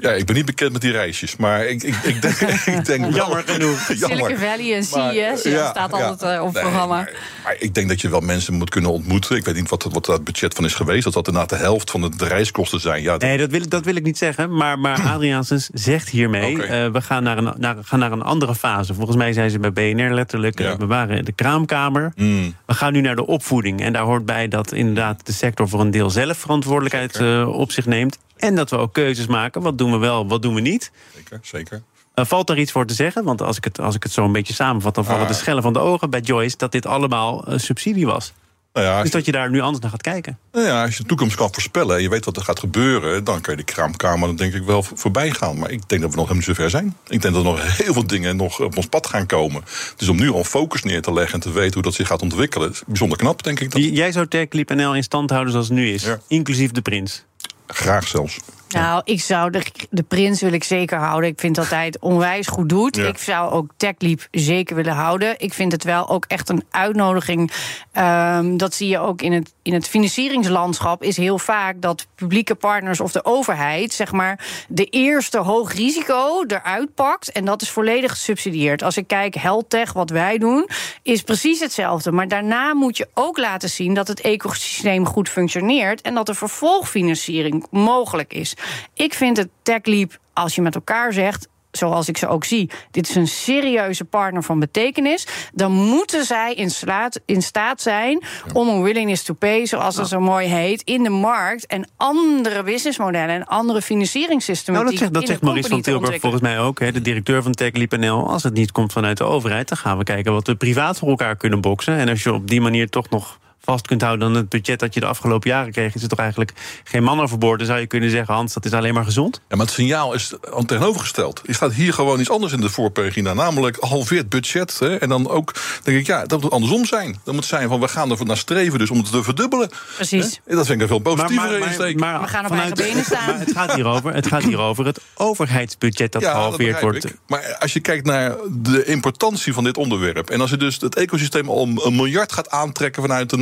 Ja, 0.00 0.10
ik 0.10 0.26
ben 0.26 0.36
niet 0.36 0.44
bekend 0.44 0.72
met 0.72 0.80
die 0.80 0.90
reisjes, 0.90 1.36
maar 1.36 1.66
ik, 1.66 1.82
ik, 1.82 1.94
ik 1.94 2.22
denk, 2.22 2.34
ik 2.78 2.84
denk 2.84 3.14
Jammer 3.14 3.42
genoeg. 3.46 3.78
Silicon 3.98 4.36
Valley 4.36 4.74
en 4.74 4.84
CES 4.84 5.42
ja, 5.42 5.70
staat 5.70 5.92
altijd 5.92 6.20
ja, 6.20 6.42
op 6.42 6.52
nee, 6.52 6.62
programma. 6.62 6.94
Maar, 6.94 7.12
maar, 7.44 7.56
ik 7.58 7.74
denk 7.74 7.88
dat 7.88 8.00
je 8.00 8.08
wel 8.08 8.20
mensen 8.20 8.54
moet 8.54 8.70
kunnen 8.70 8.90
ontmoeten. 8.90 9.36
Ik 9.36 9.44
weet 9.44 9.54
niet 9.54 9.68
wat, 9.68 9.82
wat 9.82 10.04
dat 10.04 10.24
budget 10.24 10.54
van 10.54 10.64
is 10.64 10.74
geweest. 10.74 11.04
Dat 11.04 11.12
dat 11.12 11.26
inderdaad 11.26 11.50
de 11.50 11.64
helft 11.64 11.90
van 11.90 12.12
de 12.16 12.26
reiskosten 12.26 12.80
zijn. 12.80 13.02
Ja, 13.02 13.12
dat... 13.12 13.20
Nee, 13.20 13.38
dat 13.38 13.50
wil, 13.50 13.68
dat 13.68 13.84
wil 13.84 13.96
ik 13.96 14.02
niet 14.02 14.18
zeggen. 14.18 14.54
Maar, 14.54 14.78
maar 14.78 15.00
Adriaansens 15.14 15.68
zegt 15.72 16.08
hiermee... 16.08 16.54
Okay. 16.54 16.86
Uh, 16.86 16.92
we 16.92 17.00
gaan 17.00 17.22
naar, 17.22 17.38
een, 17.38 17.54
naar, 17.56 17.76
gaan 17.82 17.98
naar 17.98 18.12
een 18.12 18.22
andere 18.22 18.54
fase. 18.54 18.94
Volgens 18.94 19.16
mij 19.16 19.32
zijn 19.32 19.50
ze 19.50 19.58
bij 19.58 19.72
BNR 19.72 20.14
letterlijk... 20.14 20.58
Ja. 20.58 20.70
Uh, 20.70 20.76
we 20.76 20.86
waren 20.86 21.16
in 21.16 21.24
de 21.24 21.32
kraamkamer. 21.32 22.12
Mm. 22.16 22.54
We 22.66 22.74
gaan 22.74 22.92
nu 22.92 23.00
naar 23.00 23.16
de 23.16 23.26
opvoeding. 23.26 23.80
En 23.80 23.92
daar 23.92 24.02
hoort 24.02 24.24
bij 24.24 24.48
dat 24.48 24.72
inderdaad 24.72 25.26
de 25.26 25.32
sector... 25.32 25.68
voor 25.68 25.80
een 25.80 25.90
deel 25.90 26.10
zelf 26.10 26.38
verantwoordelijkheid 26.38 27.18
uh, 27.18 27.48
op 27.48 27.72
zich 27.72 27.86
neemt. 27.86 28.18
En 28.38 28.54
dat 28.54 28.70
we 28.70 28.76
ook 28.76 28.92
keuzes 28.92 29.26
maken. 29.26 29.62
Wat 29.62 29.78
doen 29.78 29.90
we 29.90 29.96
wel, 29.96 30.28
wat 30.28 30.42
doen 30.42 30.54
we 30.54 30.60
niet? 30.60 30.90
Zeker, 31.14 31.38
zeker. 31.42 31.82
Uh, 32.14 32.24
valt 32.24 32.46
daar 32.46 32.58
iets 32.58 32.72
voor 32.72 32.86
te 32.86 32.94
zeggen? 32.94 33.24
Want 33.24 33.42
als 33.42 33.56
ik 33.56 33.64
het, 33.64 33.80
als 33.80 33.94
ik 33.94 34.02
het 34.02 34.12
zo 34.12 34.24
een 34.24 34.32
beetje 34.32 34.54
samenvat... 34.54 34.94
dan 34.94 35.04
vallen 35.04 35.22
ah. 35.22 35.28
de 35.28 35.34
schellen 35.34 35.62
van 35.62 35.72
de 35.72 35.78
ogen 35.78 36.10
bij 36.10 36.20
Joyce... 36.20 36.56
dat 36.56 36.72
dit 36.72 36.86
allemaal 36.86 37.52
uh, 37.52 37.58
subsidie 37.58 38.06
was. 38.06 38.32
Nou 38.72 38.86
ja, 38.86 39.02
dus 39.02 39.10
dat 39.10 39.24
je 39.24 39.32
daar 39.32 39.50
nu 39.50 39.60
anders 39.60 39.80
naar 39.80 39.90
gaat 39.90 40.02
kijken. 40.02 40.38
Nou 40.52 40.66
ja, 40.66 40.84
als 40.84 40.96
je 40.96 41.02
de 41.02 41.08
toekomst 41.08 41.36
kan 41.36 41.52
voorspellen 41.52 41.96
en 41.96 42.02
je 42.02 42.08
weet 42.08 42.24
wat 42.24 42.36
er 42.36 42.42
gaat 42.42 42.58
gebeuren... 42.58 43.24
dan 43.24 43.40
kan 43.40 43.56
je 43.56 43.64
de 43.64 43.72
kraamkamer 43.72 44.28
dan 44.28 44.36
denk 44.36 44.54
ik 44.54 44.62
wel 44.62 44.82
voorbij 44.82 45.30
gaan. 45.30 45.58
Maar 45.58 45.70
ik 45.70 45.88
denk 45.88 46.00
dat 46.02 46.10
we 46.10 46.16
nog 46.16 46.28
helemaal 46.28 46.34
niet 46.34 46.44
zo 46.44 46.52
ver 46.52 46.70
zijn. 46.70 46.96
Ik 47.08 47.22
denk 47.22 47.34
dat 47.34 47.44
er 47.44 47.50
nog 47.50 47.76
heel 47.82 47.92
veel 47.92 48.06
dingen 48.06 48.36
nog 48.36 48.60
op 48.60 48.76
ons 48.76 48.86
pad 48.86 49.06
gaan 49.06 49.26
komen. 49.26 49.62
Dus 49.96 50.08
om 50.08 50.16
nu 50.16 50.30
al 50.30 50.44
focus 50.44 50.82
neer 50.82 51.02
te 51.02 51.12
leggen 51.12 51.34
en 51.34 51.40
te 51.40 51.52
weten 51.52 51.74
hoe 51.74 51.82
dat 51.82 51.94
zich 51.94 52.06
gaat 52.06 52.22
ontwikkelen... 52.22 52.70
is 52.70 52.82
bijzonder 52.86 53.18
knap, 53.18 53.42
denk 53.42 53.60
ik. 53.60 53.70
Dat... 53.70 53.82
Jij 53.82 54.12
zou 54.12 54.26
TechLeap.nl 54.26 54.94
in 54.94 55.02
stand 55.02 55.30
houden 55.30 55.52
zoals 55.52 55.68
het 55.68 55.76
nu 55.76 55.92
is, 55.92 56.02
ja. 56.02 56.18
inclusief 56.28 56.70
de 56.70 56.82
prins. 56.82 57.24
Graag 57.68 58.08
zelfs. 58.08 58.38
Nou, 58.68 59.02
ik 59.04 59.20
zou 59.20 59.50
de, 59.50 59.62
de 59.90 60.02
prins 60.02 60.40
wil 60.40 60.52
ik 60.52 60.64
zeker 60.64 60.98
houden. 60.98 61.30
Ik 61.30 61.40
vind 61.40 61.54
dat 61.54 61.70
hij 61.70 61.84
het 61.84 61.98
onwijs 61.98 62.46
goed 62.46 62.68
doet. 62.68 62.96
Ja. 62.96 63.06
Ik 63.06 63.18
zou 63.18 63.52
ook 63.52 63.70
TechLeap 63.76 64.26
zeker 64.30 64.76
willen 64.76 64.94
houden. 64.94 65.34
Ik 65.38 65.54
vind 65.54 65.72
het 65.72 65.84
wel 65.84 66.08
ook 66.08 66.24
echt 66.24 66.48
een 66.48 66.64
uitnodiging. 66.70 67.50
Um, 67.92 68.56
dat 68.56 68.74
zie 68.74 68.88
je 68.88 68.98
ook 68.98 69.22
in 69.22 69.32
het, 69.32 69.54
in 69.62 69.72
het 69.72 69.88
financieringslandschap. 69.88 71.02
Is 71.02 71.16
heel 71.16 71.38
vaak 71.38 71.80
dat 71.80 72.06
publieke 72.14 72.54
partners 72.54 73.00
of 73.00 73.12
de 73.12 73.24
overheid, 73.24 73.92
zeg 73.92 74.12
maar, 74.12 74.46
de 74.68 74.84
eerste 74.84 75.38
hoog 75.38 75.74
risico 75.74 76.44
eruit 76.46 76.94
pakt. 76.94 77.32
En 77.32 77.44
dat 77.44 77.62
is 77.62 77.70
volledig 77.70 78.10
gesubsidieerd. 78.10 78.82
Als 78.82 78.96
ik 78.96 79.06
kijk, 79.06 79.34
HealthTech, 79.34 79.92
wat 79.92 80.10
wij 80.10 80.38
doen, 80.38 80.68
is 81.02 81.22
precies 81.22 81.60
hetzelfde. 81.60 82.12
Maar 82.12 82.28
daarna 82.28 82.74
moet 82.74 82.96
je 82.96 83.08
ook 83.14 83.38
laten 83.38 83.68
zien 83.68 83.94
dat 83.94 84.08
het 84.08 84.20
ecosysteem 84.20 85.06
goed 85.06 85.28
functioneert. 85.28 86.00
En 86.00 86.14
dat 86.14 86.28
er 86.28 86.36
vervolgfinanciering 86.36 87.66
mogelijk 87.70 88.32
is. 88.32 88.56
Ik 88.94 89.14
vind 89.14 89.36
het 89.36 89.48
TechLeap, 89.62 90.18
als 90.32 90.54
je 90.54 90.62
met 90.62 90.74
elkaar 90.74 91.12
zegt 91.12 91.48
zoals 91.70 92.08
ik 92.08 92.16
ze 92.16 92.28
ook 92.28 92.44
zie, 92.44 92.70
dit 92.90 93.08
is 93.08 93.14
een 93.14 93.28
serieuze 93.28 94.04
partner 94.04 94.42
van 94.42 94.58
betekenis, 94.58 95.26
dan 95.52 95.72
moeten 95.72 96.24
zij 96.24 96.54
in, 96.54 96.70
slaat, 96.70 97.20
in 97.24 97.42
staat 97.42 97.80
zijn 97.80 98.22
om 98.52 98.68
een 98.68 98.82
willingness 98.82 99.22
to 99.22 99.34
pay, 99.34 99.66
zoals 99.66 99.94
dat 99.94 100.08
zo 100.08 100.20
mooi 100.20 100.46
heet, 100.46 100.82
in 100.82 101.02
de 101.02 101.10
markt 101.10 101.66
en 101.66 101.90
andere 101.96 102.62
businessmodellen 102.62 103.34
en 103.34 103.46
andere 103.46 103.82
financieringssystemen. 103.82 104.80
Nou, 104.80 104.92
dat 104.92 105.00
zegt, 105.00 105.14
dat 105.14 105.26
zegt 105.26 105.42
Maurice 105.42 105.68
van 105.68 105.82
Tilburg 105.82 106.20
volgens 106.20 106.42
mij 106.42 106.58
ook, 106.58 106.80
hè, 106.80 106.92
de 106.92 107.02
directeur 107.02 107.42
van 107.42 107.52
TechLeap.nl. 107.52 108.30
Als 108.30 108.42
het 108.42 108.54
niet 108.54 108.72
komt 108.72 108.92
vanuit 108.92 109.16
de 109.16 109.24
overheid, 109.24 109.68
dan 109.68 109.78
gaan 109.78 109.98
we 109.98 110.04
kijken 110.04 110.32
wat 110.32 110.46
we 110.46 110.54
privaat 110.54 110.98
voor 110.98 111.08
elkaar 111.08 111.36
kunnen 111.36 111.60
boksen. 111.60 111.94
En 111.94 112.08
als 112.08 112.22
je 112.22 112.32
op 112.32 112.48
die 112.48 112.60
manier 112.60 112.88
toch 112.88 113.10
nog 113.10 113.38
vast 113.70 113.86
kunt 113.86 114.02
houden 114.02 114.32
dan 114.32 114.36
het 114.36 114.48
budget 114.48 114.78
dat 114.78 114.94
je 114.94 115.00
de 115.00 115.06
afgelopen 115.06 115.50
jaren 115.50 115.72
kreeg, 115.72 115.94
is 115.94 116.00
het 116.00 116.10
toch 116.10 116.18
eigenlijk 116.18 116.52
geen 116.84 117.02
man 117.02 117.20
overboord. 117.20 117.58
Dan 117.58 117.66
zou 117.66 117.80
je 117.80 117.86
kunnen 117.86 118.10
zeggen, 118.10 118.34
Hans, 118.34 118.54
dat 118.54 118.64
is 118.64 118.72
alleen 118.72 118.94
maar 118.94 119.04
gezond. 119.04 119.40
Ja, 119.48 119.56
maar 119.56 119.66
het 119.66 119.74
signaal 119.74 120.14
is 120.14 120.32
tegenovergesteld. 120.66 121.40
Je 121.44 121.52
staat 121.54 121.72
hier 121.72 121.92
gewoon 121.92 122.20
iets 122.20 122.30
anders 122.30 122.52
in 122.52 122.60
de 122.60 122.70
voorpagina, 122.70 123.34
namelijk 123.34 123.76
halveerd 123.80 124.28
budget. 124.28 124.78
Hè, 124.78 124.96
en 124.96 125.08
dan 125.08 125.28
ook, 125.28 125.54
denk 125.82 125.98
ik, 125.98 126.06
ja, 126.06 126.24
dat 126.24 126.40
moet 126.40 126.50
andersom 126.50 126.84
zijn. 126.84 127.20
Dat 127.24 127.34
moet 127.34 127.44
zijn 127.44 127.68
van, 127.68 127.80
we 127.80 127.88
gaan 127.88 128.10
er 128.10 128.26
naar 128.26 128.36
streven 128.36 128.78
dus 128.78 128.90
om 128.90 128.96
het 128.96 129.10
te 129.10 129.22
verdubbelen. 129.22 129.70
Precies. 129.94 130.40
Hè? 130.44 130.54
Dat 130.54 130.66
vind 130.66 130.76
ik 130.76 130.82
een 130.82 130.88
veel 130.88 131.14
positiever 131.14 131.58
insteek. 131.58 131.98
Maar, 131.98 132.20
we 132.20 132.26
gaan 132.26 132.44
op 132.44 132.50
vanuit, 132.50 132.80
eigen 132.80 132.94
benen 132.94 133.04
staan. 133.04 133.26
Maar 133.26 133.38
het 133.38 133.52
gaat 133.52 133.74
hier 133.74 133.86
over 133.86 134.14
het, 134.14 134.26
gaat 134.26 134.42
hier 134.42 134.58
over 134.58 134.86
het 134.86 135.00
overheidsbudget 135.14 136.12
dat 136.12 136.22
ja, 136.22 136.30
gehalveerd 136.30 136.80
wordt. 136.80 137.04
Ik. 137.04 137.16
Maar 137.26 137.56
als 137.58 137.72
je 137.72 137.80
kijkt 137.80 138.06
naar 138.06 138.36
de 138.50 138.84
importantie 138.84 139.52
van 139.52 139.64
dit 139.64 139.76
onderwerp... 139.76 140.30
en 140.30 140.40
als 140.40 140.50
je 140.50 140.56
dus 140.56 140.80
het 140.80 140.96
ecosysteem 140.96 141.48
al 141.48 141.62
een 141.62 141.96
miljard 141.96 142.32
gaat 142.32 142.50
aantrekken 142.50 143.02
vanuit 143.02 143.30
de 143.30 143.36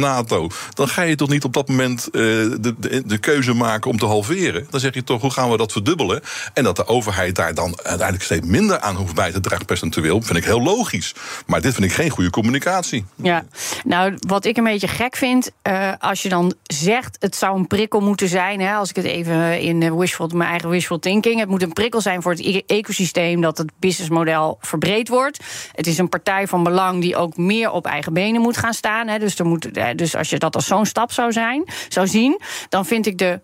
Dan 0.72 0.88
ga 0.88 1.02
je 1.02 1.14
toch 1.14 1.28
niet 1.28 1.44
op 1.44 1.52
dat 1.52 1.68
moment 1.68 2.06
uh, 2.06 2.12
de, 2.12 2.74
de, 2.78 3.02
de, 3.06 3.18
keuze 3.18 3.54
maken 3.54 3.90
om 3.90 3.98
te 3.98 4.06
halveren. 4.06 4.66
Dan 4.70 4.80
zeg 4.80 4.94
je 4.94 5.04
toch, 5.04 5.20
hoe 5.20 5.30
gaan 5.30 5.50
we 5.50 5.56
dat 5.56 5.72
verdubbelen? 5.72 6.22
En 6.54 6.64
dat 6.64 6.76
de 6.76 6.86
overheid 6.86 7.34
daar 7.34 7.54
dan 7.54 7.78
uiteindelijk 7.82 8.22
steeds 8.22 8.46
minder 8.46 8.80
aan 8.80 8.96
hoeft 8.96 9.14
bij 9.14 9.32
te 9.32 9.40
dragen, 9.40 9.64
percentueel, 9.64 10.22
vind 10.22 10.38
ik 10.38 10.44
heel 10.44 10.62
logisch. 10.62 11.14
Maar 11.46 11.60
dit 11.60 11.74
vind 11.74 11.86
ik 11.86 11.92
geen 11.92 12.10
goede 12.10 12.30
communicatie. 12.30 13.04
Ja, 13.14 13.44
nou, 13.84 14.16
wat 14.18 14.44
ik 14.44 14.56
een 14.56 14.64
beetje 14.64 14.88
gek 14.88 15.16
vind, 15.16 15.50
uh, 15.68 15.92
als 15.98 16.22
je 16.22 16.28
dan 16.28 16.54
zegt 16.62 17.16
het 17.20 17.36
zou 17.36 17.58
een 17.58 17.66
prikkel 17.66 18.00
moeten 18.00 18.28
zijn, 18.28 18.60
hè, 18.60 18.74
als 18.74 18.90
ik 18.90 18.96
het 18.96 19.04
even 19.04 19.60
in 19.60 19.96
wishful, 19.96 20.30
mijn 20.34 20.50
eigen 20.50 20.68
wishful 20.68 20.98
thinking, 20.98 21.40
het 21.40 21.48
moet 21.48 21.62
een 21.62 21.72
prikkel 21.72 22.00
zijn 22.00 22.22
voor 22.22 22.32
het 22.32 22.40
e-, 22.40 22.62
ecosysteem 22.66 23.40
dat 23.40 23.58
het 23.58 23.70
businessmodel 23.78 24.58
verbreed 24.60 25.08
wordt. 25.08 25.44
Het 25.72 25.86
is 25.86 25.98
een 25.98 26.08
partij 26.08 26.46
van 26.48 26.62
belang 26.62 27.00
die 27.00 27.16
ook 27.16 27.36
meer 27.36 27.70
op 27.70 27.86
eigen 27.86 28.12
benen 28.12 28.40
moet 28.40 28.56
gaan 28.56 28.74
staan. 28.74 29.08
Hè, 29.08 29.18
dus, 29.18 29.38
er 29.38 29.46
moet, 29.46 29.68
dus 29.96 30.05
als 30.14 30.30
je 30.30 30.38
dat 30.38 30.54
als 30.54 30.66
zo'n 30.66 30.86
stap 30.86 31.12
zou 31.12 31.32
zijn, 31.32 31.64
zou 31.88 32.06
zien, 32.06 32.40
dan 32.68 32.86
vind 32.86 33.06
ik 33.06 33.18
de 33.18 33.40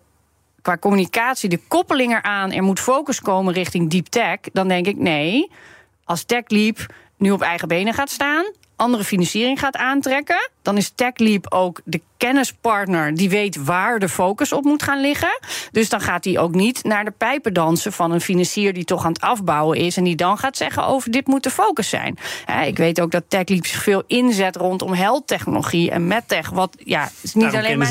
qua 0.61 0.77
communicatie, 0.77 1.49
de 1.49 1.59
koppeling 1.67 2.11
eraan, 2.11 2.51
er 2.51 2.63
moet 2.63 2.79
focus 2.79 3.21
komen 3.21 3.53
richting 3.53 3.89
deep 3.89 4.05
tech, 4.05 4.39
dan 4.53 4.67
denk 4.67 4.87
ik 4.87 4.97
nee. 4.97 5.51
Als 6.03 6.23
TechLeap 6.23 6.85
nu 7.17 7.31
op 7.31 7.41
eigen 7.41 7.67
benen 7.67 7.93
gaat 7.93 8.09
staan, 8.09 8.45
andere 8.75 9.03
financiering 9.03 9.59
gaat 9.59 9.75
aantrekken, 9.75 10.49
dan 10.63 10.77
is 10.77 10.91
TechLeap 10.95 11.45
ook 11.49 11.81
de 11.83 12.01
kennispartner 12.17 13.15
die 13.15 13.29
weet 13.29 13.63
waar 13.63 13.99
de 13.99 14.09
focus 14.09 14.53
op 14.53 14.63
moet 14.63 14.83
gaan 14.83 15.01
liggen. 15.01 15.39
Dus 15.71 15.89
dan 15.89 16.01
gaat 16.01 16.23
hij 16.23 16.39
ook 16.39 16.55
niet 16.55 16.83
naar 16.83 17.05
de 17.05 17.11
pijpen 17.11 17.53
dansen 17.53 17.93
van 17.93 18.11
een 18.11 18.21
financier 18.21 18.73
die 18.73 18.83
toch 18.83 19.05
aan 19.05 19.11
het 19.11 19.21
afbouwen 19.21 19.77
is. 19.77 19.97
En 19.97 20.03
die 20.03 20.15
dan 20.15 20.37
gaat 20.37 20.57
zeggen 20.57 20.85
over 20.85 21.11
dit 21.11 21.27
moet 21.27 21.43
de 21.43 21.49
focus 21.49 21.89
zijn. 21.89 22.17
ik 22.65 22.77
weet 22.77 23.01
ook 23.01 23.11
dat 23.11 23.23
TechLeap 23.27 23.65
zich 23.65 23.83
veel 23.83 24.03
inzet 24.07 24.55
rondom 24.55 24.93
health 24.93 25.27
technologie 25.27 25.91
en 25.91 26.07
medtech. 26.07 26.49
Wat 26.49 26.75
ja, 26.77 27.09
is 27.21 27.33
niet 27.33 27.55
alleen 27.55 27.77
maar. 27.77 27.87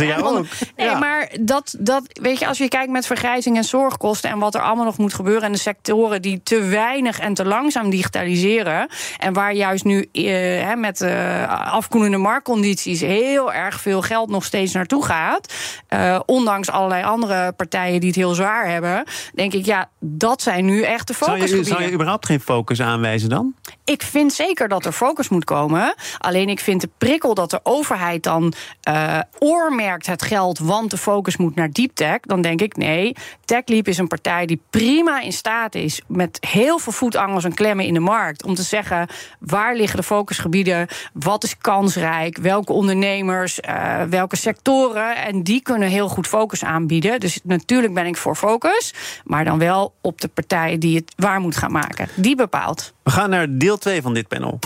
Nee, 0.77 0.97
maar 0.97 1.31
dat, 1.41 1.75
dat 1.79 2.03
weet 2.13 2.39
je, 2.39 2.47
als 2.47 2.59
je 2.59 2.69
kijkt 2.69 2.91
met 2.91 3.07
vergrijzing 3.07 3.57
en 3.57 3.65
zorgkosten 3.65 4.31
en 4.31 4.39
wat 4.39 4.55
er 4.55 4.63
allemaal 4.63 4.85
nog 4.85 4.99
moet 4.99 5.15
gebeuren. 5.15 5.43
En 5.43 5.53
de 5.53 5.59
sectoren 5.59 6.23
die 6.23 6.41
te 6.43 6.63
weinig 6.63 7.19
en 7.19 7.35
te 7.35 7.45
langzaam 7.45 7.91
digitaliseren. 7.91 8.89
En 9.19 9.33
waar 9.33 9.53
juist 9.55 9.85
nu 9.85 10.09
eh, 10.13 10.75
met 10.75 11.01
uh, 11.01 11.73
afkoelende 11.73 12.19
marktcondities 12.63 13.01
heel 13.01 13.53
erg 13.53 13.81
veel 13.81 14.03
geld 14.03 14.31
nog 14.31 14.45
steeds 14.45 14.73
naartoe 14.73 15.05
gaat. 15.05 15.55
Uh, 15.91 16.21
ondanks 16.27 16.71
allerlei 16.71 17.05
andere 17.05 17.53
partijen 17.53 18.01
die 18.01 18.09
het 18.09 18.19
heel 18.19 18.35
zwaar 18.35 18.69
hebben. 18.69 19.05
Denk 19.35 19.53
ik, 19.53 19.65
ja, 19.65 19.91
dat 20.01 20.43
zijn 20.43 20.65
nu 20.65 20.83
echt 20.83 21.07
de 21.07 21.15
focusgebieden. 21.15 21.65
Zou 21.65 21.81
je, 21.81 21.87
je 21.87 21.95
überhaupt 21.95 22.27
geen 22.27 22.41
focus 22.41 22.81
aanwijzen 22.81 23.29
dan? 23.29 23.55
Ik 23.85 24.03
vind 24.03 24.33
zeker 24.33 24.69
dat 24.69 24.85
er 24.85 24.93
focus 24.93 25.29
moet 25.29 25.45
komen. 25.45 25.95
Alleen 26.19 26.49
ik 26.49 26.61
vind 26.61 26.81
de 26.81 26.91
prikkel 26.99 27.35
dat 27.35 27.51
de 27.51 27.61
overheid 27.63 28.23
dan 28.23 28.53
uh, 28.89 29.19
oormerkt 29.39 30.07
het 30.07 30.23
geld, 30.23 30.59
want 30.59 30.91
de 30.91 30.99
focus 30.99 31.37
moet 31.37 31.55
naar 31.55 31.71
deep 31.71 31.95
tech. 31.95 32.21
Dan 32.21 32.43
denk 32.43 32.61
ik 32.61 32.77
nee. 32.77 33.17
TechLeap 33.45 33.89
is 33.89 33.99
een 33.99 34.09
partij 34.09 34.47
die 34.47 34.63
prima 34.71 35.21
in 35.21 35.33
staat 35.33 35.75
is 35.75 36.01
met 36.07 36.39
heel 36.47 36.79
veel 36.79 36.93
voetangels 36.93 37.45
en 37.45 37.55
klemmen 37.55 37.85
in 37.85 37.95
de 37.95 38.01
markt 38.01 38.45
om 38.45 38.55
te 38.55 38.63
zeggen 38.63 39.07
waar 39.39 39.75
liggen 39.75 39.97
de 39.97 40.05
focusgebieden, 40.05 40.89
wat 41.13 41.45
is 41.45 41.59
kansrijk, 41.59 42.39
welke 42.39 42.73
ondernemers, 42.73 43.61
uh, 43.69 44.03
welke 44.03 44.37
sectoren. 44.37 45.17
En 45.17 45.43
die 45.43 45.63
kunnen 45.63 45.89
heel 45.89 46.09
goed 46.09 46.27
focus 46.27 46.65
aanbieden. 46.65 47.21
Dus 47.21 47.41
natuurlijk 47.43 47.95
ben 47.95 48.07
ik 48.07 48.17
voor 48.17 48.37
focus, 48.37 48.95
maar 49.25 49.45
dan 49.45 49.59
wel 49.59 49.95
op 50.01 50.21
de 50.21 50.29
partij 50.29 50.79
die 50.79 50.97
het 50.97 51.13
waar 51.17 51.41
moet 51.41 51.57
gaan 51.57 51.73
maken. 51.73 52.09
Die 52.15 52.37
bepaalt. 52.37 52.93
We 53.03 53.11
gaan 53.11 53.31
naar 53.31 53.59
deel 53.73 53.81
2 53.81 54.03
van 54.03 54.15
dit 54.15 54.29
panel. 54.29 54.59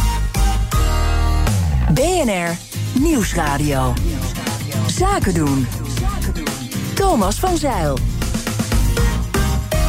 BNR 1.94 2.56
Nieuwsradio. 3.00 3.92
Zaken 4.86 5.34
doen. 5.34 5.66
Thomas 6.94 7.38
van 7.38 7.56
Zeil. 7.56 7.98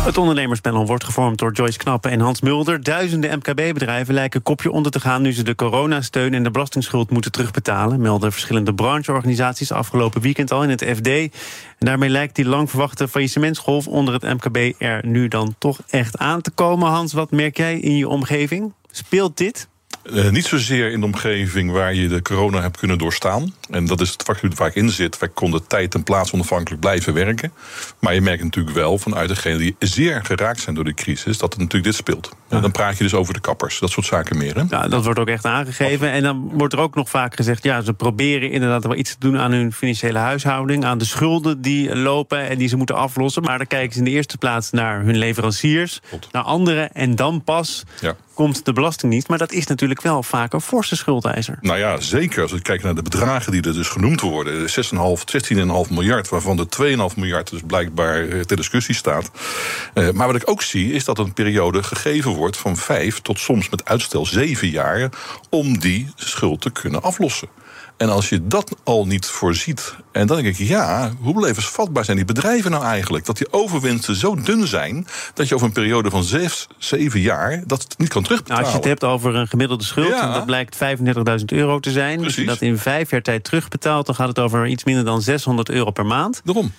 Het 0.08 0.18
ondernemerspanel 0.18 0.86
wordt 0.86 1.04
gevormd 1.04 1.40
door 1.40 1.52
Joyce 1.52 1.78
Knappen 1.78 2.12
en 2.12 2.20
Hans 2.20 2.42
Mulder. 2.42 2.84
Duizenden 2.84 3.38
MKB-bedrijven 3.38 4.14
lijken 4.14 4.44
kopje 4.44 4.72
onder 4.72 4.92
te 4.92 5.00
gaan... 5.00 5.22
nu 5.22 5.34
ze 5.34 5.44
de 5.44 5.56
coronasteun 5.56 6.34
en 6.34 6.44
de 6.44 6.52
belastingsschuld 6.52 7.10
moeten 7.10 7.32
terugbetalen... 7.32 8.02
melden 8.02 8.32
verschillende 8.32 8.74
brancheorganisaties 8.74 9.72
afgelopen 9.72 10.22
weekend 10.22 10.52
al 10.52 10.64
in 10.64 10.70
het 10.70 10.84
FD. 10.84 11.08
En 11.08 11.30
daarmee 11.78 12.10
lijkt 12.10 12.36
die 12.36 12.46
lang 12.46 12.70
verwachte 12.70 13.08
faillissementsgolf 13.08 13.88
onder 13.88 14.14
het 14.14 14.24
MKB... 14.24 14.82
er 14.82 15.06
nu 15.06 15.28
dan 15.28 15.56
toch 15.58 15.80
echt 15.90 16.18
aan 16.18 16.42
te 16.42 16.52
komen. 16.52 16.90
Hans, 16.90 17.14
wat 17.14 17.32
merk 17.32 17.58
jij 17.58 17.80
in 17.80 17.98
je 17.98 18.08
omgeving? 18.08 18.74
Speelt 18.98 19.38
dit? 19.38 19.68
Uh, 20.04 20.30
niet 20.30 20.46
zozeer 20.46 20.92
in 20.92 21.00
de 21.00 21.06
omgeving 21.06 21.72
waar 21.72 21.94
je 21.94 22.08
de 22.08 22.22
corona 22.22 22.62
hebt 22.62 22.78
kunnen 22.78 22.98
doorstaan. 22.98 23.54
En 23.70 23.86
dat 23.86 24.02
is 24.02 24.10
het 24.10 24.24
vakgebied 24.24 24.58
waar 24.58 24.68
ik 24.68 24.76
in 24.76 24.90
zit. 24.90 25.20
Wij 25.20 25.30
konden 25.30 25.68
tijd 25.68 25.96
en 25.96 26.04
plaats 26.04 26.34
onafhankelijk 26.34 26.82
blijven 26.82 27.14
werken. 27.14 27.52
Maar 28.00 28.14
je 28.14 28.22
merkt 28.22 28.44
natuurlijk 28.44 28.76
wel 28.76 28.98
vanuit 28.98 29.30
degenen 29.30 29.58
die 29.58 29.76
zeer 29.80 30.26
geraakt 30.26 30.60
zijn 30.60 30.76
door 30.76 30.84
de 30.84 30.94
crisis... 30.94 31.38
dat 31.38 31.54
het 31.54 31.62
natuurlijk 31.62 31.84
dit 31.84 31.96
speelt. 31.96 32.32
En 32.50 32.62
dan 32.62 32.72
praat 32.72 32.98
je 32.98 33.04
dus 33.04 33.14
over 33.14 33.34
de 33.34 33.40
kappers, 33.40 33.80
dat 33.80 33.90
soort 33.90 34.06
zaken 34.06 34.38
meer. 34.38 34.56
Hè? 34.56 34.64
Ja, 34.70 34.88
dat 34.88 35.04
wordt 35.04 35.20
ook 35.20 35.28
echt 35.28 35.46
aangegeven. 35.46 36.12
En 36.12 36.24
dan 36.24 36.50
wordt 36.54 36.74
er 36.74 36.80
ook 36.80 36.96
nog 36.96 37.10
vaak 37.10 37.36
gezegd... 37.36 37.64
ja, 37.64 37.82
ze 37.82 37.94
proberen 37.94 38.52
inderdaad 38.52 38.84
wel 38.84 38.96
iets 38.96 39.12
te 39.12 39.20
doen 39.20 39.38
aan 39.38 39.52
hun 39.52 39.74
financiële 39.74 40.20
huishouding... 40.20 40.86
aan 40.86 40.98
de 40.98 41.06
schulden 41.06 41.62
die 41.62 41.96
lopen 41.96 42.50
en 42.50 42.58
die 42.58 42.68
ze 42.68 42.78
moeten 42.78 42.96
aflossen. 42.96 43.44
Maar 43.44 43.58
dan 43.58 43.68
kijken 43.68 43.94
ze 43.94 44.00
in 44.00 44.06
de 44.06 44.12
eerste 44.12 44.38
plaats 44.38 44.72
naar 44.72 45.02
hun 45.02 45.18
leveranciers... 45.18 46.02
naar 46.32 46.44
anderen 46.44 46.92
en 46.92 47.16
dan 47.16 47.44
pas... 47.44 47.84
Ja 48.02 48.16
komt 48.38 48.66
de 48.66 48.74
Belastingdienst. 48.74 49.28
Maar 49.28 49.38
dat 49.38 49.52
is 49.52 49.68
natuurlijk 49.68 50.02
wel 50.02 50.24
vaak 50.24 50.54
een 50.54 50.62
forse 50.62 50.96
schuldeiser. 50.96 51.58
Nou 51.62 51.80
ja, 51.80 52.00
zeker. 52.00 52.42
Als 52.42 52.52
we 52.52 52.62
kijken 52.62 52.86
naar 52.86 52.96
de 52.96 53.02
bedragen 53.02 53.52
die 53.52 53.62
er 53.62 53.74
dus 53.74 53.88
genoemd 53.88 54.22
worden. 54.22 54.62
6,5, 54.62 54.68
16,5 55.88 55.94
miljard, 55.94 56.30
waarvan 56.30 56.58
de 56.58 56.68
2,5 57.12 57.16
miljard 57.16 57.50
dus 57.50 57.62
blijkbaar 57.68 58.28
eh, 58.28 58.40
ter 58.40 58.58
discussie 58.58 58.96
staat. 58.96 59.32
Uh, 59.94 60.12
maar 60.12 60.28
wat 60.28 60.36
ik 60.36 60.50
ook 60.50 60.62
zie, 60.62 60.94
is 60.94 61.06
dat 61.06 61.20
een 61.20 61.34
periode 61.34 61.84
gegeven 61.84 62.32
wordt 62.32 62.58
van 62.58 62.78
5 62.78 63.20
tot 63.22 63.40
soms 63.40 63.70
met 63.70 63.86
uitstel 63.86 64.26
7 64.26 64.70
jaar... 64.70 65.10
om 65.50 65.80
die 65.80 66.12
schuld 66.16 66.62
te 66.62 66.70
kunnen 66.70 67.02
aflossen. 67.02 67.48
En 67.98 68.10
als 68.10 68.30
je 68.30 68.48
dat 68.48 68.76
al 68.84 69.06
niet 69.06 69.26
voorziet, 69.26 69.96
en 70.12 70.28
dan 70.28 70.42
denk 70.42 70.58
ik, 70.58 70.68
ja, 70.68 71.12
hoe 71.22 71.42
levensvatbaar 71.42 72.06
zijn 72.06 72.18
die 72.18 72.26
bedrijven 72.26 72.72
nou 72.72 72.84
eigenlijk? 72.84 73.26
Dat 73.26 73.38
die 73.38 73.54
overwinsten 73.54 74.16
zo 74.16 74.36
dun 74.36 74.68
zijn 74.68 75.08
dat 75.34 75.48
je 75.48 75.56
over 75.56 75.68
een 75.68 75.74
periode 75.74 76.10
van 76.10 76.24
zes, 76.24 76.68
zeven 76.78 77.20
jaar 77.20 77.64
dat 77.66 77.96
niet 77.98 78.10
kan 78.10 78.24
terugbetalen. 78.24 78.64
Nou, 78.64 78.74
als 78.74 78.84
je 78.84 78.90
het 78.90 79.02
hebt 79.02 79.14
over 79.14 79.36
een 79.36 79.48
gemiddelde 79.48 79.84
schuld, 79.84 80.08
ja. 80.08 80.34
dat 80.34 80.46
blijkt 80.46 80.78
35.000 81.40 81.46
euro 81.46 81.80
te 81.80 81.92
zijn. 81.92 82.20
Precies. 82.20 82.36
Als 82.36 82.46
je 82.46 82.52
dat 82.52 82.62
in 82.62 82.78
vijf 82.78 83.12
jaar 83.12 83.22
tijd 83.22 83.44
terugbetaalt, 83.44 84.06
dan 84.06 84.16
gaat 84.16 84.28
het 84.28 84.40
over 84.40 84.68
iets 84.68 84.84
minder 84.84 85.06
dan 85.06 85.22
600 85.22 85.70
euro 85.70 85.92
per 85.92 86.06
maand. 86.06 86.42
Daarom. 86.44 86.72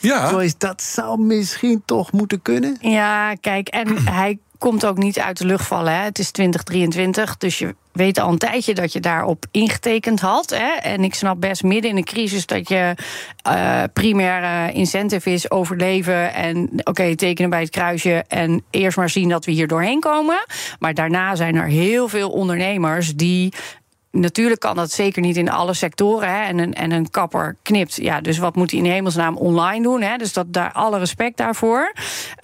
Ja. 0.00 0.28
Zo 0.28 0.38
is 0.38 0.58
dat 0.58 0.82
zou 0.82 1.20
misschien 1.20 1.82
toch 1.84 2.12
moeten 2.12 2.42
kunnen. 2.42 2.76
Ja, 2.80 3.34
kijk, 3.34 3.68
en 3.68 4.04
hij 4.10 4.38
komt 4.58 4.86
ook 4.86 4.96
niet 4.96 5.18
uit 5.18 5.38
de 5.38 5.46
lucht 5.46 5.66
vallen. 5.66 5.92
Hè. 5.92 6.02
Het 6.02 6.18
is 6.18 6.30
2023, 6.30 7.36
dus 7.36 7.58
je 7.58 7.74
weet 7.92 8.18
al 8.18 8.30
een 8.30 8.38
tijdje 8.38 8.74
dat 8.74 8.92
je 8.92 9.00
daarop 9.00 9.46
ingetekend 9.50 10.20
had. 10.20 10.50
Hè. 10.50 10.72
En 10.72 11.04
ik 11.04 11.14
snap 11.14 11.40
best 11.40 11.62
midden 11.62 11.90
in 11.90 11.96
een 11.96 12.04
crisis 12.04 12.46
dat 12.46 12.68
je 12.68 12.94
uh, 13.48 13.82
primaire 13.92 14.72
incentive 14.72 15.30
is 15.30 15.50
overleven. 15.50 16.34
En 16.34 16.70
oké, 16.84 17.16
tekenen 17.16 17.50
bij 17.50 17.60
het 17.60 17.70
kruisje. 17.70 18.24
En 18.28 18.64
eerst 18.70 18.96
maar 18.96 19.10
zien 19.10 19.28
dat 19.28 19.44
we 19.44 19.52
hier 19.52 19.68
doorheen 19.68 20.00
komen. 20.00 20.44
Maar 20.78 20.94
daarna 20.94 21.34
zijn 21.34 21.54
er 21.54 21.66
heel 21.66 22.08
veel 22.08 22.30
ondernemers 22.30 23.14
die 23.14 23.52
natuurlijk 24.14 24.60
kan 24.60 24.76
dat 24.76 24.90
zeker 24.90 25.22
niet 25.22 25.36
in 25.36 25.50
alle 25.50 25.74
sectoren. 25.74 26.28
Hè. 26.28 26.42
En, 26.42 26.58
een, 26.58 26.74
en 26.74 26.90
een 26.90 27.10
kapper 27.10 27.56
knipt. 27.62 27.96
Ja, 27.96 28.20
dus 28.20 28.38
wat 28.38 28.56
moet 28.56 28.70
hij 28.70 28.80
in 28.80 28.86
hemelsnaam 28.86 29.36
online 29.36 29.82
doen? 29.82 30.02
Hè? 30.02 30.16
Dus 30.16 30.32
dat, 30.32 30.52
daar 30.52 30.72
alle 30.72 30.98
respect 30.98 31.36
daarvoor. 31.36 31.92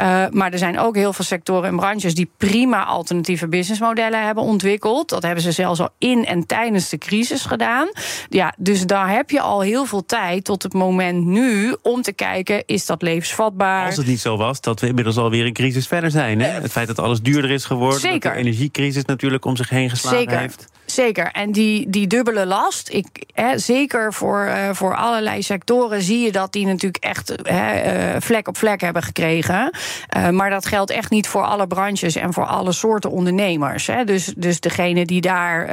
Uh, 0.01 0.25
maar 0.31 0.53
er 0.53 0.59
zijn 0.59 0.79
ook 0.79 0.97
heel 0.97 1.13
veel 1.13 1.25
sectoren 1.25 1.69
en 1.69 1.77
branches 1.77 2.15
die 2.15 2.31
prima 2.37 2.85
alternatieve 2.85 3.49
businessmodellen 3.49 4.25
hebben 4.25 4.45
ontwikkeld. 4.45 5.09
Dat 5.09 5.23
hebben 5.23 5.43
ze 5.43 5.53
zelfs 5.53 5.81
al 5.81 5.89
in 5.99 6.27
en 6.27 6.47
tijdens 6.47 6.89
de 6.89 6.99
crisis 6.99 7.45
gedaan. 7.45 7.89
Ja, 8.29 8.55
dus 8.59 8.87
daar 8.87 9.11
heb 9.11 9.31
je 9.31 9.41
al 9.41 9.61
heel 9.61 9.85
veel 9.85 10.05
tijd 10.07 10.45
tot 10.45 10.63
het 10.63 10.73
moment 10.73 11.25
nu 11.25 11.77
om 11.83 12.03
te 12.03 12.13
kijken: 12.13 12.63
is 12.67 12.87
dat 12.87 13.03
levensvatbaar? 13.03 13.87
Als 13.87 13.97
het 13.97 14.07
niet 14.07 14.21
zo 14.21 14.37
was 14.37 14.61
dat 14.61 14.81
we 14.81 14.87
inmiddels 14.87 15.17
alweer 15.17 15.47
een 15.47 15.53
crisis 15.53 15.87
verder 15.87 16.11
zijn. 16.11 16.41
Hè? 16.41 16.49
Het 16.49 16.73
feit 16.73 16.87
dat 16.87 16.99
alles 16.99 17.21
duurder 17.21 17.51
is 17.51 17.65
geworden. 17.65 18.01
Zeker. 18.01 18.21
Dat 18.21 18.33
de 18.33 18.39
energiecrisis 18.39 19.05
natuurlijk 19.05 19.45
om 19.45 19.57
zich 19.57 19.69
heen 19.69 19.91
geslagen 19.91 20.19
Zeker. 20.19 20.39
heeft. 20.39 20.69
Zeker. 20.85 21.27
En 21.27 21.53
die, 21.53 21.60
die 21.89 22.07
dubbele 22.07 22.47
last, 22.47 22.89
ik, 22.89 23.07
hè, 23.33 23.59
zeker 23.59 24.13
voor, 24.13 24.47
uh, 24.47 24.69
voor 24.73 24.97
allerlei 24.97 25.43
sectoren 25.43 26.03
zie 26.03 26.21
je 26.21 26.33
dat 26.33 26.53
die 26.53 26.67
natuurlijk 26.67 27.05
echt 27.05 27.33
hè, 27.43 28.15
uh, 28.15 28.21
vlek 28.21 28.49
op 28.49 28.57
vlek 28.57 28.81
hebben 28.81 29.03
gekregen. 29.03 29.71
Uh, 30.17 30.29
maar 30.29 30.51
dat 30.51 30.67
geldt 30.67 30.91
echt 30.91 31.11
niet 31.11 31.29
voor 31.29 31.43
alle 31.43 31.67
branches 31.67 32.17
en 32.17 32.33
voor 32.33 32.47
alle 32.47 32.73
soorten 32.73 33.11
ondernemers. 33.11 33.87
Hè. 33.87 34.05
Dus, 34.05 34.25
dus 34.37 34.61
degene 34.61 35.07
die 35.07 35.21
daar 35.21 35.69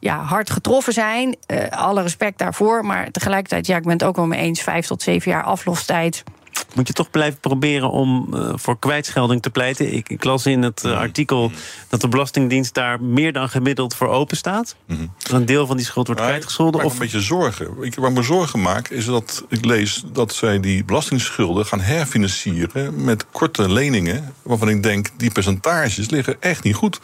ja, 0.00 0.22
hard 0.22 0.50
getroffen 0.50 0.92
zijn, 0.92 1.36
alle 1.70 2.02
respect 2.02 2.38
daarvoor. 2.38 2.84
Maar 2.84 3.10
tegelijkertijd, 3.10 3.66
ja, 3.66 3.76
ik 3.76 3.82
ben 3.82 3.92
het 3.92 4.04
ook 4.04 4.16
wel 4.16 4.26
mee 4.26 4.40
eens, 4.40 4.62
vijf 4.62 4.86
tot 4.86 5.02
zeven 5.02 5.30
jaar 5.30 5.42
aflostijd 5.42 6.24
moet 6.74 6.86
je 6.86 6.92
toch 6.92 7.10
blijven 7.10 7.40
proberen 7.40 7.90
om 7.90 8.28
uh, 8.34 8.52
voor 8.54 8.78
kwijtschelding 8.78 9.42
te 9.42 9.50
pleiten. 9.50 9.94
Ik, 9.94 10.08
ik 10.08 10.24
las 10.24 10.46
in 10.46 10.62
het 10.62 10.82
uh, 10.84 10.98
artikel 10.98 11.52
dat 11.88 12.00
de 12.00 12.08
Belastingdienst 12.08 12.74
daar 12.74 13.02
meer 13.02 13.32
dan 13.32 13.48
gemiddeld 13.48 13.94
voor 13.94 14.08
open 14.08 14.36
staat. 14.36 14.76
Mm 14.86 14.96
-hmm. 14.96 15.12
een 15.30 15.46
deel 15.46 15.66
van 15.66 15.76
die 15.76 15.86
schuld 15.86 16.06
wordt 16.06 16.22
kwijtgescholden. 16.22 16.80
Ik 16.80 16.86
of... 16.86 16.92
een 16.92 16.98
beetje 16.98 17.20
zorgen. 17.20 17.66
Ik, 17.80 17.94
waar 17.94 18.10
ik 18.10 18.16
me 18.16 18.22
zorgen 18.22 18.62
maak 18.62 18.88
is 18.88 19.04
dat 19.04 19.44
ik 19.48 19.64
lees 19.64 20.04
dat 20.12 20.34
zij 20.34 20.60
die 20.60 20.84
belastingsschulden 20.84 21.66
gaan 21.66 21.80
herfinancieren 21.80 23.04
met 23.04 23.26
korte 23.30 23.72
leningen. 23.72 24.34
Waarvan 24.42 24.68
ik 24.68 24.82
denk, 24.82 25.08
die 25.16 25.32
percentages 25.32 26.10
liggen 26.10 26.36
echt 26.40 26.62
niet 26.62 26.74
goed. 26.74 27.00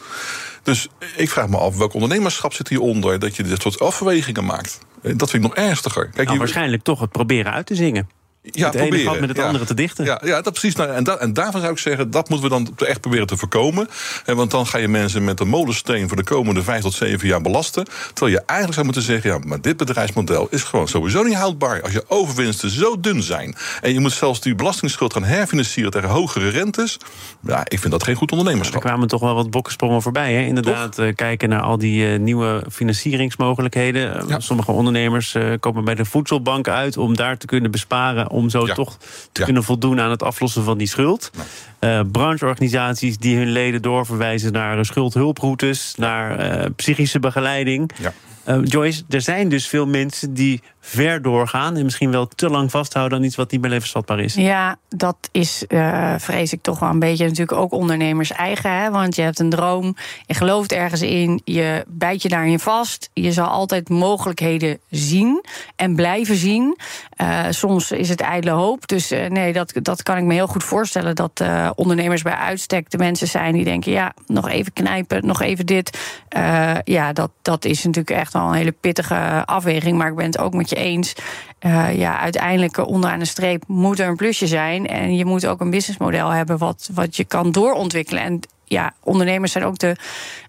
Dus 0.63 0.87
ik 1.15 1.29
vraag 1.29 1.47
me 1.47 1.57
af, 1.57 1.77
welk 1.77 1.93
ondernemerschap 1.93 2.53
zit 2.53 2.69
hieronder 2.69 3.19
dat 3.19 3.35
je 3.35 3.43
dit 3.43 3.61
soort 3.61 3.79
afwegingen 3.79 4.45
maakt? 4.45 4.79
Dat 5.01 5.29
vind 5.29 5.43
ik 5.43 5.49
nog 5.49 5.55
ernstiger. 5.55 6.09
Kijk, 6.09 6.27
nou, 6.27 6.39
Waarschijnlijk 6.39 6.83
toch 6.83 6.99
het 6.99 7.11
proberen 7.11 7.51
uit 7.51 7.65
te 7.65 7.75
zingen. 7.75 8.09
Ja, 8.51 8.65
het 8.65 8.75
ene 8.75 8.97
gat 8.97 9.19
met 9.19 9.29
het 9.29 9.39
andere 9.39 9.65
te 9.65 9.73
dichten. 9.73 10.05
Ja, 10.05 10.21
ja 10.23 10.41
dat 10.41 10.53
precies. 10.53 10.75
Nou, 10.75 10.89
en, 10.89 11.03
da 11.03 11.17
en 11.17 11.33
daarvan 11.33 11.61
zou 11.61 11.73
ik 11.73 11.79
zeggen, 11.79 12.11
dat 12.11 12.29
moeten 12.29 12.49
we 12.49 12.55
dan 12.55 12.87
echt 12.87 13.01
proberen 13.01 13.27
te 13.27 13.37
voorkomen. 13.37 13.87
En 14.25 14.35
want 14.35 14.51
dan 14.51 14.67
ga 14.67 14.77
je 14.77 14.87
mensen 14.87 15.23
met 15.23 15.39
een 15.39 15.47
molensteen 15.47 16.07
voor 16.07 16.17
de 16.17 16.23
komende 16.23 16.63
vijf 16.63 16.81
tot 16.81 16.93
zeven 16.93 17.27
jaar 17.27 17.41
belasten. 17.41 17.85
Terwijl 18.13 18.35
je 18.35 18.43
eigenlijk 18.45 18.73
zou 18.73 18.85
moeten 18.85 19.03
zeggen, 19.03 19.29
ja, 19.29 19.39
maar 19.47 19.61
dit 19.61 19.77
bedrijfsmodel 19.77 20.47
is 20.49 20.63
gewoon 20.63 20.87
sowieso 20.87 21.23
niet 21.23 21.35
houdbaar. 21.35 21.81
Als 21.81 21.93
je 21.93 22.05
overwinsten 22.07 22.69
zo 22.69 22.99
dun 22.99 23.23
zijn. 23.23 23.55
En 23.81 23.93
je 23.93 23.99
moet 23.99 24.11
zelfs 24.11 24.41
die 24.41 24.55
belastingsschuld 24.55 25.13
gaan 25.13 25.23
herfinancieren 25.23 25.91
tegen 25.91 26.09
hogere 26.09 26.49
rentes. 26.49 26.97
Ja, 27.41 27.61
ik 27.67 27.79
vind 27.79 27.91
dat 27.91 28.03
geen 28.03 28.15
goed 28.15 28.31
ondernemerschap. 28.31 28.83
Er 28.83 28.89
kwamen 28.89 29.07
toch 29.07 29.21
wel 29.21 29.35
wat 29.35 29.49
bokkensprongen 29.49 30.01
voorbij. 30.01 30.33
Hè? 30.33 30.41
Inderdaad, 30.45 30.99
uh, 30.99 31.15
kijken 31.15 31.49
naar 31.49 31.61
al 31.61 31.77
die 31.77 32.11
uh, 32.11 32.19
nieuwe 32.19 32.63
financieringsmogelijkheden. 32.71 34.27
Ja. 34.27 34.39
Sommige 34.39 34.71
ondernemers 34.71 35.33
uh, 35.33 35.53
komen 35.59 35.85
bij 35.85 35.95
de 35.95 36.05
voedselbank 36.05 36.67
uit 36.67 36.97
om 36.97 37.15
daar 37.15 37.37
te 37.37 37.45
kunnen 37.45 37.71
besparen 37.71 38.29
om 38.35 38.49
zo 38.49 38.65
toch 38.65 38.97
te 39.31 39.43
kunnen 39.43 39.63
voldoen 39.63 39.99
aan 39.99 40.11
het 40.11 40.23
aflossen 40.23 40.63
van 40.63 40.77
die 40.77 40.87
schuld. 40.87 41.31
Uh, 41.79 41.99
brancheorganisaties 42.11 43.17
die 43.17 43.37
hun 43.37 43.49
leden 43.49 43.81
doorverwijzen 43.81 44.51
naar 44.51 44.85
schuldhulproutes, 44.85 45.93
naar 45.97 46.59
uh, 46.59 46.65
psychische 46.75 47.19
begeleiding. 47.19 47.91
Ja. 48.01 48.13
Uh, 48.47 48.57
Joyce, 48.63 49.03
er 49.09 49.21
zijn 49.21 49.49
dus 49.49 49.67
veel 49.67 49.87
mensen 49.87 50.33
die 50.33 50.61
ver 50.87 51.21
doorgaan 51.21 51.77
en 51.77 51.83
misschien 51.83 52.11
wel 52.11 52.27
te 52.27 52.49
lang 52.49 52.71
vasthouden 52.71 53.17
aan 53.17 53.23
iets 53.23 53.35
wat 53.35 53.51
niet 53.51 53.61
meer 53.61 53.69
levensvatbaar 53.69 54.19
is. 54.19 54.33
Ja, 54.33 54.77
dat 54.89 55.17
is, 55.31 55.63
uh, 55.67 56.13
vrees 56.17 56.53
ik, 56.53 56.61
toch 56.61 56.79
wel 56.79 56.89
een 56.89 56.99
beetje 56.99 57.23
natuurlijk 57.23 57.57
ook 57.57 57.71
ondernemers 57.71 58.31
eigen. 58.31 58.71
Hè? 58.71 58.91
Want 58.91 59.15
je 59.15 59.21
hebt 59.21 59.39
een 59.39 59.49
droom, 59.49 59.95
je 60.25 60.33
gelooft 60.33 60.71
ergens 60.71 61.01
in, 61.01 61.41
je 61.43 61.85
bijt 61.87 62.21
je 62.21 62.29
daarin 62.29 62.59
vast. 62.59 63.09
Je 63.13 63.31
zal 63.31 63.47
altijd 63.47 63.89
mogelijkheden 63.89 64.79
zien 64.89 65.43
en 65.75 65.95
blijven 65.95 66.35
zien. 66.35 66.77
Uh, 67.21 67.45
soms 67.49 67.91
is 67.91 68.09
het 68.09 68.21
ijdele 68.21 68.53
hoop. 68.53 68.87
Dus 68.87 69.09
nee, 69.09 69.53
dat, 69.53 69.73
dat 69.81 70.03
kan 70.03 70.17
ik 70.17 70.23
me 70.23 70.33
heel 70.33 70.47
goed 70.47 70.63
voorstellen. 70.63 71.15
Dat 71.15 71.43
ondernemers 71.75 72.21
bij 72.21 72.33
uitstek 72.33 72.89
de 72.89 72.97
mensen 72.97 73.27
zijn 73.27 73.53
die 73.53 73.63
denken: 73.63 73.91
ja, 73.91 74.13
nog 74.27 74.49
even 74.49 74.73
knijpen, 74.73 75.25
nog 75.25 75.41
even 75.41 75.65
dit. 75.65 75.97
ja, 76.83 77.13
dat, 77.13 77.31
dat 77.41 77.65
is 77.65 77.83
natuurlijk 77.83 78.19
echt 78.19 78.33
wel 78.33 78.47
een 78.47 78.53
hele 78.53 78.71
pittige 78.71 79.45
afweging. 79.45 79.97
Maar 79.97 80.09
ik 80.09 80.15
ben 80.15 80.25
het 80.25 80.37
ook 80.37 80.53
met 80.53 80.69
je 80.69 80.74
eens. 80.75 81.15
Uh, 81.65 81.97
ja, 81.97 82.19
uiteindelijk 82.19 82.87
onderaan 82.87 83.19
de 83.19 83.25
streep 83.25 83.63
moet 83.67 83.99
er 83.99 84.07
een 84.07 84.15
plusje 84.15 84.47
zijn. 84.47 84.87
En 84.87 85.15
je 85.15 85.25
moet 85.25 85.47
ook 85.47 85.61
een 85.61 85.69
businessmodel 85.69 86.29
hebben 86.29 86.57
wat, 86.57 86.89
wat 86.93 87.15
je 87.15 87.23
kan 87.23 87.51
doorontwikkelen. 87.51 88.23
En 88.23 88.39
ja, 88.65 88.93
ondernemers 89.03 89.51
zijn 89.51 89.63
ook 89.63 89.77
de 89.77 89.95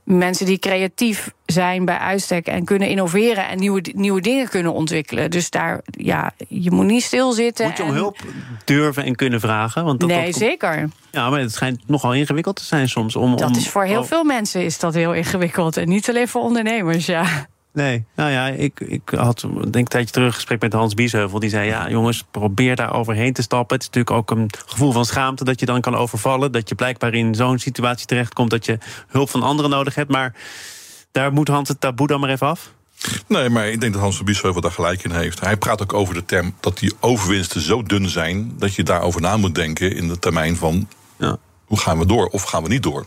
mensen 0.04 0.46
die 0.46 0.58
creatief 0.58 1.30
zijn 1.46 1.84
bij 1.84 1.98
uitstek 1.98 2.46
en 2.46 2.64
kunnen 2.64 2.88
innoveren 2.88 3.48
en 3.48 3.58
nieuwe, 3.58 3.84
nieuwe 3.94 4.20
dingen 4.20 4.48
kunnen 4.48 4.72
ontwikkelen. 4.72 5.30
Dus 5.30 5.50
daar, 5.50 5.80
ja, 5.86 6.32
je 6.48 6.70
moet 6.70 6.86
niet 6.86 7.02
stilzitten. 7.02 7.66
Moet 7.66 7.76
je 7.76 7.82
om 7.82 7.90
hulp 7.90 8.18
durven 8.64 9.04
en 9.04 9.14
kunnen 9.14 9.40
vragen? 9.40 9.84
Want 9.84 10.00
dat, 10.00 10.08
nee, 10.08 10.26
dat 10.26 10.34
zeker. 10.34 10.88
Ja, 11.10 11.30
maar 11.30 11.40
het 11.40 11.52
schijnt 11.52 11.82
nogal 11.86 12.14
ingewikkeld 12.14 12.56
te 12.56 12.64
zijn 12.64 12.88
soms. 12.88 13.16
Om, 13.16 13.36
dat 13.36 13.50
om, 13.50 13.56
is 13.56 13.68
voor 13.68 13.84
heel 13.84 14.04
veel 14.04 14.24
mensen 14.24 14.64
is 14.64 14.78
dat 14.78 14.94
heel 14.94 15.14
ingewikkeld. 15.14 15.76
En 15.76 15.88
niet 15.88 16.08
alleen 16.08 16.28
voor 16.28 16.42
ondernemers, 16.42 17.06
ja. 17.06 17.46
Nee, 17.76 18.04
nou 18.14 18.30
ja, 18.30 18.46
ik, 18.46 18.80
ik 18.80 19.02
had 19.16 19.40
denk 19.60 19.74
een 19.74 19.84
tijdje 19.84 20.12
terug 20.12 20.26
een 20.26 20.34
gesprek 20.34 20.60
met 20.60 20.72
Hans 20.72 20.94
Biesheuvel. 20.94 21.38
Die 21.38 21.50
zei, 21.50 21.68
ja 21.68 21.90
jongens, 21.90 22.24
probeer 22.30 22.76
daar 22.76 22.94
overheen 22.94 23.32
te 23.32 23.42
stappen. 23.42 23.76
Het 23.76 23.86
is 23.86 23.90
natuurlijk 23.90 24.16
ook 24.16 24.38
een 24.38 24.50
gevoel 24.66 24.92
van 24.92 25.04
schaamte 25.04 25.44
dat 25.44 25.60
je 25.60 25.66
dan 25.66 25.80
kan 25.80 25.94
overvallen. 25.94 26.52
Dat 26.52 26.68
je 26.68 26.74
blijkbaar 26.74 27.14
in 27.14 27.34
zo'n 27.34 27.58
situatie 27.58 28.06
terechtkomt 28.06 28.50
dat 28.50 28.66
je 28.66 28.78
hulp 29.08 29.30
van 29.30 29.42
anderen 29.42 29.70
nodig 29.70 29.94
hebt. 29.94 30.10
Maar 30.10 30.34
daar 31.12 31.32
moet 31.32 31.48
Hans 31.48 31.68
het 31.68 31.80
taboe 31.80 32.06
dan 32.06 32.20
maar 32.20 32.30
even 32.30 32.46
af. 32.46 32.72
Nee, 33.26 33.48
maar 33.48 33.68
ik 33.68 33.80
denk 33.80 33.92
dat 33.92 34.02
Hans 34.02 34.16
van 34.16 34.24
Biesheuvel 34.24 34.60
daar 34.60 34.70
gelijk 34.70 35.04
in 35.04 35.10
heeft. 35.10 35.40
Hij 35.40 35.56
praat 35.56 35.82
ook 35.82 35.92
over 35.92 36.14
de 36.14 36.24
term 36.24 36.54
dat 36.60 36.78
die 36.78 36.92
overwinsten 37.00 37.60
zo 37.60 37.82
dun 37.82 38.08
zijn... 38.08 38.52
dat 38.58 38.74
je 38.74 38.82
daarover 38.82 39.20
na 39.20 39.36
moet 39.36 39.54
denken 39.54 39.96
in 39.96 40.08
de 40.08 40.18
termijn 40.18 40.56
van... 40.56 40.88
Ja 41.18 41.38
hoe 41.66 41.78
gaan 41.78 41.98
we 41.98 42.06
door 42.06 42.26
of 42.26 42.42
gaan 42.42 42.62
we 42.62 42.68
niet 42.68 42.82
door? 42.82 43.06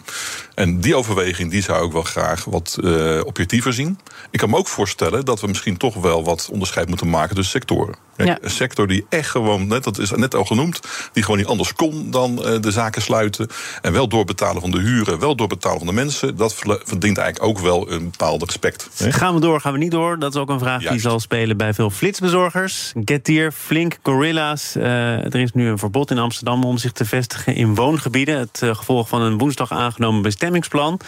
En 0.59 0.79
die 0.79 0.95
overweging 0.95 1.51
die 1.51 1.61
zou 1.61 1.85
ik 1.85 1.91
wel 1.91 2.03
graag 2.03 2.45
wat 2.45 2.77
uh, 2.81 3.21
objectiever 3.25 3.73
zien. 3.73 3.99
Ik 4.31 4.39
kan 4.39 4.49
me 4.49 4.57
ook 4.57 4.67
voorstellen 4.67 5.25
dat 5.25 5.41
we 5.41 5.47
misschien 5.47 5.77
toch 5.77 5.95
wel 5.95 6.23
wat 6.23 6.49
onderscheid 6.51 6.87
moeten 6.87 7.09
maken 7.09 7.35
tussen 7.35 7.51
sectoren. 7.51 7.95
Ja. 8.25 8.37
Een 8.41 8.49
sector 8.49 8.87
die 8.87 9.05
echt 9.09 9.29
gewoon, 9.29 9.67
net, 9.67 9.83
dat 9.83 9.97
is 9.97 10.11
net 10.11 10.35
al 10.35 10.45
genoemd, 10.45 10.79
die 11.13 11.23
gewoon 11.23 11.37
niet 11.37 11.47
anders 11.47 11.73
kon 11.73 12.11
dan 12.11 12.31
uh, 12.31 12.61
de 12.61 12.71
zaken 12.71 13.01
sluiten. 13.01 13.47
En 13.81 13.93
wel 13.93 14.07
doorbetalen 14.07 14.61
van 14.61 14.71
de 14.71 14.79
huren, 14.79 15.19
wel 15.19 15.35
doorbetalen 15.35 15.77
van 15.77 15.87
de 15.87 15.93
mensen. 15.93 16.37
Dat 16.37 16.55
verdient 16.55 17.17
eigenlijk 17.17 17.43
ook 17.43 17.59
wel 17.59 17.91
een 17.91 18.09
bepaald 18.09 18.43
respect. 18.43 18.89
Hè? 18.97 19.11
Gaan 19.11 19.33
we 19.33 19.39
door, 19.39 19.61
gaan 19.61 19.73
we 19.73 19.77
niet 19.77 19.91
door? 19.91 20.19
Dat 20.19 20.35
is 20.35 20.41
ook 20.41 20.49
een 20.49 20.59
vraag 20.59 20.81
Juist. 20.81 20.89
die 20.89 20.99
zal 21.09 21.19
spelen 21.19 21.57
bij 21.57 21.73
veel 21.73 21.89
flitsbezorgers. 21.89 22.93
Getir, 23.05 23.51
Flink, 23.51 23.97
Gorilla's. 24.03 24.75
Uh, 24.75 24.83
er 25.25 25.35
is 25.35 25.51
nu 25.51 25.67
een 25.67 25.77
verbod 25.77 26.11
in 26.11 26.17
Amsterdam 26.17 26.63
om 26.63 26.77
zich 26.77 26.91
te 26.91 27.05
vestigen 27.05 27.55
in 27.55 27.75
woongebieden. 27.75 28.37
Het 28.37 28.61
uh, 28.63 28.75
gevolg 28.75 29.07
van 29.09 29.21
een 29.21 29.37
woensdag 29.37 29.71
aangenomen 29.71 30.21
bestemmingsplan. 30.51 30.99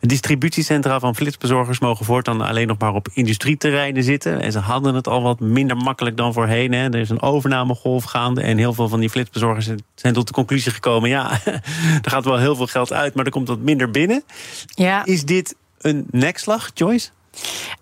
Distributiecentra 0.00 0.98
van 0.98 1.14
flitsbezorgers 1.14 1.78
mogen 1.78 2.04
voortaan 2.04 2.40
alleen 2.40 2.66
nog 2.66 2.78
maar 2.78 2.94
op 2.94 3.08
industrieterreinen 3.12 4.02
zitten. 4.02 4.40
En 4.40 4.52
ze 4.52 4.58
hadden 4.58 4.94
het 4.94 5.08
al 5.08 5.22
wat 5.22 5.40
minder 5.40 5.76
makkelijk 5.76 6.16
dan 6.16 6.32
voorheen. 6.32 6.72
Hè. 6.72 6.84
Er 6.84 7.00
is 7.00 7.10
een 7.10 7.22
overnamegolf 7.22 8.04
gaande. 8.04 8.40
En 8.40 8.58
heel 8.58 8.72
veel 8.72 8.88
van 8.88 9.00
die 9.00 9.10
flitsbezorgers 9.10 9.68
zijn 9.94 10.14
tot 10.14 10.26
de 10.26 10.32
conclusie 10.32 10.72
gekomen: 10.72 11.08
ja, 11.08 11.30
er 12.04 12.10
gaat 12.10 12.24
wel 12.24 12.38
heel 12.38 12.56
veel 12.56 12.66
geld 12.66 12.92
uit, 12.92 13.14
maar 13.14 13.24
er 13.24 13.30
komt 13.30 13.48
wat 13.48 13.58
minder 13.58 13.90
binnen. 13.90 14.22
Ja. 14.66 15.04
Is 15.04 15.24
dit 15.24 15.54
een 15.80 16.06
nekslag, 16.10 16.70
Joyce? 16.74 17.10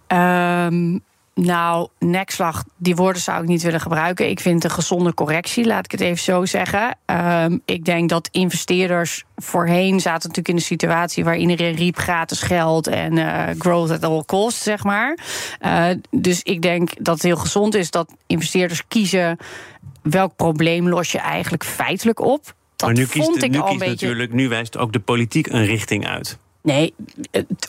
Um, 0.08 1.02
nou, 1.34 1.88
nekslag, 1.98 2.64
die 2.76 2.96
woorden 2.96 3.22
zou 3.22 3.42
ik 3.42 3.48
niet 3.48 3.62
willen 3.62 3.80
gebruiken. 3.80 4.28
Ik 4.28 4.40
vind 4.40 4.64
een 4.64 4.70
gezonde 4.70 5.14
correctie, 5.14 5.66
laat 5.66 5.84
ik 5.84 5.90
het 5.90 6.00
even 6.00 6.22
zo 6.22 6.44
zeggen. 6.44 6.98
Um, 7.06 7.62
ik 7.64 7.84
denk 7.84 8.08
dat 8.08 8.28
investeerders 8.32 9.24
voorheen 9.36 10.00
zaten 10.00 10.28
natuurlijk 10.28 10.48
in 10.48 10.54
een 10.54 10.60
situatie 10.60 11.24
waar 11.24 11.36
iedereen 11.36 11.74
riep 11.74 11.96
gratis 11.96 12.40
geld 12.40 12.86
en 12.86 13.16
uh, 13.16 13.44
growth 13.58 13.90
at 13.90 14.04
all 14.04 14.22
costs, 14.26 14.62
zeg 14.62 14.84
maar. 14.84 15.18
Uh, 15.60 15.86
dus 16.10 16.42
ik 16.42 16.62
denk 16.62 17.04
dat 17.04 17.14
het 17.14 17.22
heel 17.22 17.36
gezond 17.36 17.74
is 17.74 17.90
dat 17.90 18.14
investeerders 18.26 18.82
kiezen 18.88 19.38
welk 20.02 20.36
probleem 20.36 20.88
los 20.88 21.12
je 21.12 21.18
eigenlijk 21.18 21.64
feitelijk 21.64 22.20
op. 22.20 22.54
Dat 22.76 22.88
maar 22.88 22.98
nu 22.98 23.06
kiest, 23.06 23.24
vond 23.24 23.42
ik 23.42 23.50
nu 23.50 23.58
al 23.58 23.66
kiest 23.66 23.78
beetje... 23.78 24.06
natuurlijk, 24.06 24.32
nu 24.32 24.48
wijst 24.48 24.76
ook 24.76 24.92
de 24.92 25.00
politiek 25.00 25.46
een 25.46 25.64
richting 25.64 26.06
uit. 26.06 26.38
Nee, 26.62 26.94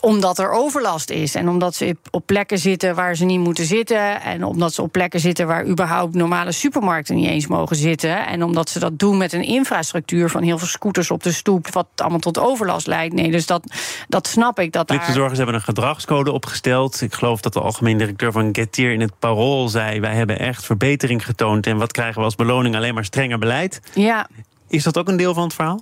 omdat 0.01 0.39
er 0.39 0.51
overlast 0.51 1.09
is. 1.09 1.35
En 1.35 1.49
omdat 1.49 1.75
ze 1.75 1.97
op 2.11 2.25
plekken 2.25 2.57
zitten 2.57 2.95
waar 2.95 3.15
ze 3.15 3.25
niet 3.25 3.39
moeten 3.39 3.65
zitten. 3.65 4.21
En 4.21 4.43
omdat 4.43 4.73
ze 4.73 4.81
op 4.81 4.91
plekken 4.91 5.19
zitten 5.19 5.47
waar 5.47 5.65
überhaupt 5.65 6.13
normale 6.13 6.51
supermarkten 6.51 7.15
niet 7.15 7.27
eens 7.27 7.47
mogen 7.47 7.75
zitten. 7.75 8.27
En 8.27 8.43
omdat 8.43 8.69
ze 8.69 8.79
dat 8.79 8.99
doen 8.99 9.17
met 9.17 9.33
een 9.33 9.43
infrastructuur 9.43 10.29
van 10.29 10.43
heel 10.43 10.57
veel 10.57 10.67
scooters 10.67 11.11
op 11.11 11.23
de 11.23 11.31
stoep. 11.31 11.69
Wat 11.69 11.87
allemaal 11.95 12.19
tot 12.19 12.39
overlast 12.39 12.87
leidt. 12.87 13.13
Nee, 13.13 13.31
dus 13.31 13.45
dat, 13.45 13.63
dat 14.07 14.27
snap 14.27 14.59
ik. 14.59 14.71
Dat 14.71 14.89
Flitsbezorgers 14.89 15.37
daar... 15.37 15.45
hebben 15.45 15.55
een 15.55 15.75
gedragscode 15.75 16.31
opgesteld. 16.31 17.01
Ik 17.01 17.13
geloof 17.13 17.41
dat 17.41 17.53
de 17.53 17.61
algemeen 17.61 17.97
directeur 17.97 18.31
van 18.31 18.49
Getir 18.51 18.91
in 18.91 19.01
het 19.01 19.19
parool 19.19 19.69
zei: 19.69 19.99
Wij 19.99 20.15
hebben 20.15 20.39
echt 20.39 20.65
verbetering 20.65 21.25
getoond. 21.25 21.67
En 21.67 21.77
wat 21.77 21.91
krijgen 21.91 22.17
we 22.17 22.23
als 22.23 22.35
beloning? 22.35 22.75
Alleen 22.75 22.93
maar 22.93 23.05
strenger 23.05 23.39
beleid. 23.39 23.81
Ja. 23.93 24.27
Is 24.67 24.83
dat 24.83 24.97
ook 24.97 25.07
een 25.07 25.17
deel 25.17 25.33
van 25.33 25.43
het 25.43 25.53
verhaal? 25.53 25.81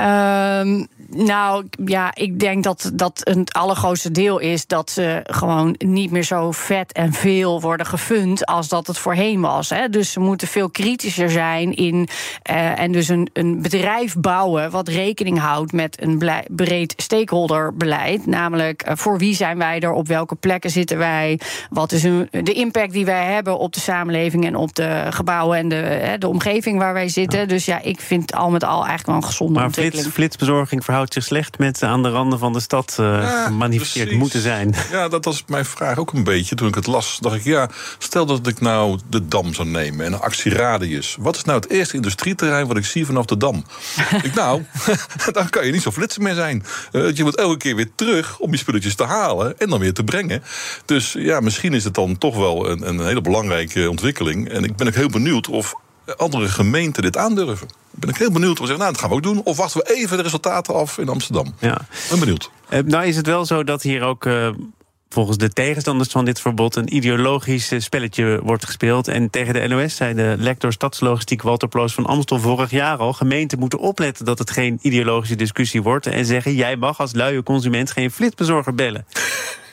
Um, 0.00 0.86
nou 1.08 1.64
ja, 1.84 2.14
ik 2.14 2.40
denk 2.40 2.64
dat 2.64 2.90
dat 2.94 3.20
het 3.22 3.52
allergrootste 3.52 4.10
deel 4.10 4.38
is 4.38 4.66
dat 4.66 4.90
ze 4.90 5.20
gewoon 5.24 5.74
niet 5.78 6.10
meer 6.10 6.22
zo 6.22 6.50
vet 6.50 6.92
en 6.92 7.12
veel 7.12 7.60
worden 7.60 7.86
gefund 7.86 8.46
als 8.46 8.68
dat 8.68 8.86
het 8.86 8.98
voorheen 8.98 9.40
was. 9.40 9.70
Hè. 9.70 9.88
Dus 9.88 10.12
ze 10.12 10.20
moeten 10.20 10.48
veel 10.48 10.70
kritischer 10.70 11.30
zijn 11.30 11.76
in 11.76 12.08
uh, 12.50 12.80
en 12.80 12.92
dus 12.92 13.08
een, 13.08 13.28
een 13.32 13.62
bedrijf 13.62 14.16
bouwen 14.16 14.70
wat 14.70 14.88
rekening 14.88 15.38
houdt 15.38 15.72
met 15.72 16.02
een 16.02 16.22
breed 16.48 16.94
stakeholderbeleid. 16.96 18.26
Namelijk 18.26 18.88
uh, 18.88 18.92
voor 18.96 19.18
wie 19.18 19.34
zijn 19.34 19.58
wij 19.58 19.80
er, 19.80 19.92
op 19.92 20.08
welke 20.08 20.34
plekken 20.34 20.70
zitten 20.70 20.98
wij, 20.98 21.40
wat 21.70 21.92
is 21.92 22.02
een, 22.02 22.28
de 22.30 22.52
impact 22.52 22.92
die 22.92 23.04
wij 23.04 23.24
hebben 23.24 23.58
op 23.58 23.72
de 23.72 23.80
samenleving 23.80 24.46
en 24.46 24.56
op 24.56 24.74
de 24.74 25.06
gebouwen 25.10 25.58
en 25.58 25.68
de, 25.68 26.00
uh, 26.02 26.12
de 26.18 26.28
omgeving 26.28 26.78
waar 26.78 26.92
wij 26.92 27.08
zitten. 27.08 27.40
Ja. 27.40 27.46
Dus 27.46 27.64
ja, 27.64 27.80
ik 27.82 28.00
vind 28.00 28.34
al 28.34 28.50
met 28.50 28.64
al 28.64 28.78
eigenlijk 28.78 29.06
wel 29.06 29.16
een 29.16 29.24
gezonde 29.24 29.52
ontwikkeling. 29.52 29.83
Flits, 29.90 30.08
flitsbezorging 30.08 30.84
verhoudt 30.84 31.12
zich 31.12 31.24
slecht 31.24 31.58
met 31.58 31.82
aan 31.82 32.02
de 32.02 32.08
randen 32.08 32.38
van 32.38 32.52
de 32.52 32.60
stad 32.60 32.96
uh, 33.00 33.06
ja, 33.06 33.44
gemanifesteerd 33.44 34.04
precies. 34.04 34.22
moeten 34.22 34.40
zijn. 34.40 34.74
Ja, 34.90 35.08
dat 35.08 35.24
was 35.24 35.44
mijn 35.46 35.64
vraag 35.64 35.98
ook 35.98 36.12
een 36.12 36.24
beetje. 36.24 36.54
Toen 36.54 36.68
ik 36.68 36.74
het 36.74 36.86
las, 36.86 37.18
dacht 37.20 37.36
ik, 37.36 37.44
ja, 37.44 37.70
stel 37.98 38.26
dat 38.26 38.46
ik 38.46 38.60
nou 38.60 38.98
de 39.10 39.28
Dam 39.28 39.54
zou 39.54 39.68
nemen 39.68 40.06
en 40.06 40.12
een 40.12 40.20
actieradius. 40.20 41.16
Wat 41.20 41.36
is 41.36 41.44
nou 41.44 41.60
het 41.60 41.70
eerste 41.70 41.96
industrieterrein 41.96 42.66
wat 42.66 42.76
ik 42.76 42.84
zie 42.84 43.06
vanaf 43.06 43.24
de 43.24 43.36
Dam? 43.36 43.64
ik, 44.22 44.34
nou, 44.34 44.62
dan 45.32 45.48
kan 45.48 45.66
je 45.66 45.72
niet 45.72 45.82
zo 45.82 45.90
flitsen 45.90 46.22
meer 46.22 46.34
zijn. 46.34 46.64
Uh, 46.92 47.14
je 47.14 47.22
moet 47.22 47.36
elke 47.36 47.56
keer 47.56 47.76
weer 47.76 47.90
terug 47.94 48.38
om 48.38 48.50
je 48.50 48.56
spulletjes 48.56 48.94
te 48.94 49.04
halen 49.04 49.58
en 49.58 49.68
dan 49.68 49.80
weer 49.80 49.94
te 49.94 50.04
brengen. 50.04 50.42
Dus 50.84 51.12
ja, 51.18 51.40
misschien 51.40 51.74
is 51.74 51.84
het 51.84 51.94
dan 51.94 52.18
toch 52.18 52.36
wel 52.36 52.70
een, 52.70 52.88
een 52.88 53.06
hele 53.06 53.20
belangrijke 53.20 53.90
ontwikkeling. 53.90 54.48
En 54.48 54.64
ik 54.64 54.76
ben 54.76 54.86
ook 54.86 54.94
heel 54.94 55.08
benieuwd 55.08 55.48
of 55.48 55.74
andere 56.16 56.48
gemeenten 56.48 57.02
dit 57.02 57.16
aandurven. 57.16 57.68
Ben 57.90 58.08
ik 58.08 58.16
heel 58.16 58.30
benieuwd. 58.30 58.58
We 58.58 58.66
zeggen, 58.66 58.78
nou, 58.78 58.92
dat 58.92 59.00
gaan 59.00 59.10
we 59.10 59.16
ook 59.16 59.22
doen. 59.22 59.40
Of 59.44 59.56
wachten 59.56 59.80
we 59.80 59.94
even 59.94 60.16
de 60.16 60.22
resultaten 60.22 60.74
af 60.74 60.98
in 60.98 61.08
Amsterdam. 61.08 61.54
Ja. 61.58 61.86
Ben 62.10 62.18
benieuwd. 62.18 62.50
Uh, 62.70 62.80
nou 62.80 63.06
is 63.06 63.16
het 63.16 63.26
wel 63.26 63.44
zo 63.44 63.64
dat 63.64 63.82
hier 63.82 64.02
ook 64.02 64.24
uh, 64.24 64.48
volgens 65.08 65.36
de 65.36 65.48
tegenstanders 65.48 66.08
van 66.08 66.24
dit 66.24 66.40
verbod 66.40 66.76
een 66.76 66.94
ideologisch 66.96 67.72
spelletje 67.78 68.40
wordt 68.42 68.64
gespeeld. 68.64 69.08
En 69.08 69.30
tegen 69.30 69.54
de 69.54 69.66
NOS 69.68 69.96
zei 69.96 70.14
de 70.14 70.34
lector 70.38 70.72
stadslogistiek 70.72 71.42
Walter 71.42 71.68
Ploos 71.68 71.94
van 71.94 72.06
Amstel 72.06 72.38
vorig 72.38 72.70
jaar 72.70 72.96
al: 72.96 73.12
gemeenten 73.12 73.58
moeten 73.58 73.78
opletten 73.78 74.24
dat 74.24 74.38
het 74.38 74.50
geen 74.50 74.78
ideologische 74.82 75.36
discussie 75.36 75.82
wordt. 75.82 76.06
En 76.06 76.24
zeggen: 76.24 76.54
jij 76.54 76.76
mag 76.76 77.00
als 77.00 77.12
luie 77.12 77.42
consument 77.42 77.90
geen 77.90 78.10
flitsbezorger 78.10 78.74
bellen. 78.74 79.06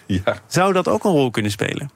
Ja. 0.06 0.42
Zou 0.48 0.74
dat 0.74 0.88
ook 0.88 1.04
een 1.04 1.12
rol 1.12 1.32
kunnen 1.32 1.52
spelen? 1.52 1.92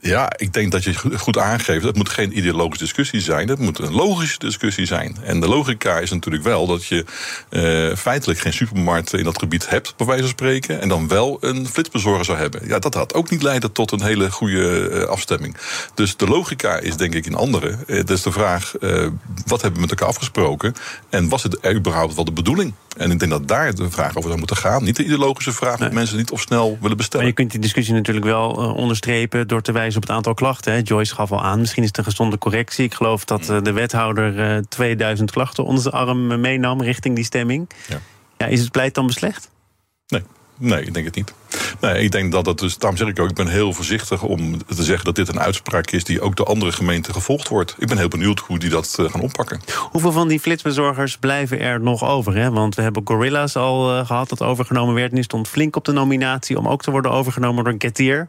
Ja, 0.00 0.32
ik 0.36 0.52
denk 0.52 0.72
dat 0.72 0.84
je 0.84 0.94
goed 1.18 1.38
aangeeft. 1.38 1.84
Het 1.84 1.96
moet 1.96 2.08
geen 2.08 2.38
ideologische 2.38 2.84
discussie 2.84 3.20
zijn. 3.20 3.48
Het 3.48 3.58
moet 3.58 3.78
een 3.78 3.92
logische 3.92 4.38
discussie 4.38 4.86
zijn. 4.86 5.16
En 5.22 5.40
de 5.40 5.48
logica 5.48 5.98
is 5.98 6.10
natuurlijk 6.10 6.44
wel 6.44 6.66
dat 6.66 6.86
je 6.86 7.04
uh, 7.50 7.96
feitelijk 7.96 8.38
geen 8.38 8.52
supermarkt 8.52 9.12
in 9.12 9.24
dat 9.24 9.38
gebied 9.38 9.68
hebt, 9.68 9.96
bij 9.96 10.06
wijze 10.06 10.22
van 10.22 10.30
spreken. 10.30 10.80
En 10.80 10.88
dan 10.88 11.08
wel 11.08 11.36
een 11.40 11.66
flitsbezorger 11.66 12.24
zou 12.24 12.38
hebben. 12.38 12.68
Ja, 12.68 12.78
dat 12.78 12.94
had 12.94 13.14
ook 13.14 13.30
niet 13.30 13.42
leiden 13.42 13.72
tot 13.72 13.92
een 13.92 14.02
hele 14.02 14.30
goede 14.30 14.90
uh, 14.90 15.02
afstemming. 15.02 15.56
Dus 15.94 16.16
de 16.16 16.26
logica 16.26 16.78
is 16.78 16.96
denk 16.96 17.14
ik 17.14 17.26
in 17.26 17.34
andere. 17.34 17.76
Het 17.86 18.10
is 18.10 18.22
de 18.22 18.32
vraag: 18.32 18.72
wat 19.46 19.62
hebben 19.62 19.72
we 19.72 19.80
met 19.80 19.90
elkaar 19.90 20.08
afgesproken? 20.08 20.74
En 21.10 21.28
was 21.28 21.42
het 21.42 21.74
überhaupt 21.74 22.14
wel 22.14 22.24
de 22.24 22.32
bedoeling? 22.32 22.74
En 22.96 23.10
ik 23.10 23.18
denk 23.18 23.30
dat 23.30 23.48
daar 23.48 23.74
de 23.74 23.90
vraag 23.90 24.08
over 24.08 24.22
zou 24.22 24.38
moeten 24.38 24.56
gaan. 24.56 24.84
Niet 24.84 24.96
de 24.96 25.04
ideologische 25.04 25.52
vraag 25.52 25.78
nee. 25.78 25.88
of 25.88 25.94
mensen 25.94 26.16
niet 26.16 26.30
of 26.30 26.40
snel 26.40 26.78
willen 26.80 26.96
bestellen. 26.96 27.26
Maar 27.26 27.34
je 27.34 27.40
kunt 27.40 27.50
die 27.50 27.60
discussie 27.60 27.94
natuurlijk 27.94 28.26
wel 28.26 28.50
onderstrepen 28.76 29.48
door 29.48 29.62
te 29.62 29.72
wijzen 29.72 29.85
op 29.94 30.02
het 30.02 30.10
aantal 30.10 30.34
klachten. 30.34 30.72
Hè. 30.72 30.80
Joyce 30.84 31.14
gaf 31.14 31.32
al 31.32 31.42
aan, 31.42 31.58
misschien 31.58 31.82
is 31.82 31.88
het 31.88 31.98
een 31.98 32.04
gezonde 32.04 32.38
correctie. 32.38 32.84
Ik 32.84 32.94
geloof 32.94 33.24
dat 33.24 33.50
uh, 33.50 33.62
de 33.62 33.72
wethouder 33.72 34.56
uh, 34.56 34.62
2000 34.68 35.30
klachten 35.30 35.64
onder 35.64 35.82
zijn 35.82 35.94
arm 35.94 36.40
meenam 36.40 36.82
richting 36.82 37.14
die 37.14 37.24
stemming. 37.24 37.68
Ja. 37.88 38.00
Ja, 38.36 38.46
is 38.46 38.60
het 38.60 38.70
pleit 38.70 38.94
dan 38.94 39.06
beslecht? 39.06 39.50
Nee. 40.06 40.22
Nee, 40.58 40.84
ik 40.84 40.94
denk 40.94 41.06
het 41.06 41.14
niet. 41.14 41.32
Nee, 41.80 42.02
ik 42.02 42.10
denk 42.10 42.32
dat 42.32 42.44
dat 42.44 42.58
dus, 42.58 42.78
daarom 42.78 42.98
zeg 42.98 43.08
ik 43.08 43.20
ook, 43.20 43.28
ik 43.28 43.34
ben 43.34 43.48
heel 43.48 43.72
voorzichtig 43.72 44.22
om 44.22 44.66
te 44.66 44.82
zeggen 44.82 45.04
dat 45.04 45.14
dit 45.14 45.28
een 45.28 45.40
uitspraak 45.40 45.90
is 45.90 46.04
die 46.04 46.20
ook 46.20 46.36
door 46.36 46.46
andere 46.46 46.72
gemeenten 46.72 47.12
gevolgd 47.12 47.48
wordt. 47.48 47.74
Ik 47.78 47.86
ben 47.86 47.98
heel 47.98 48.08
benieuwd 48.08 48.38
hoe 48.38 48.58
die 48.58 48.70
dat 48.70 48.96
gaan 49.00 49.20
oppakken. 49.20 49.60
Hoeveel 49.90 50.12
van 50.12 50.28
die 50.28 50.40
flitsbezorgers 50.40 51.16
blijven 51.16 51.60
er 51.60 51.80
nog 51.80 52.04
over? 52.04 52.36
Hè? 52.36 52.50
Want 52.50 52.74
we 52.74 52.82
hebben 52.82 53.02
Gorilla's 53.04 53.56
al 53.56 53.96
uh, 53.96 54.06
gehad 54.06 54.28
dat 54.28 54.42
overgenomen 54.42 54.94
werd. 54.94 55.08
En 55.08 55.14
die 55.14 55.24
stond 55.24 55.48
flink 55.48 55.76
op 55.76 55.84
de 55.84 55.92
nominatie 55.92 56.58
om 56.58 56.68
ook 56.68 56.82
te 56.82 56.90
worden 56.90 57.10
overgenomen 57.10 57.64
door 57.64 57.72
een 57.72 57.80
Getir. 57.80 58.28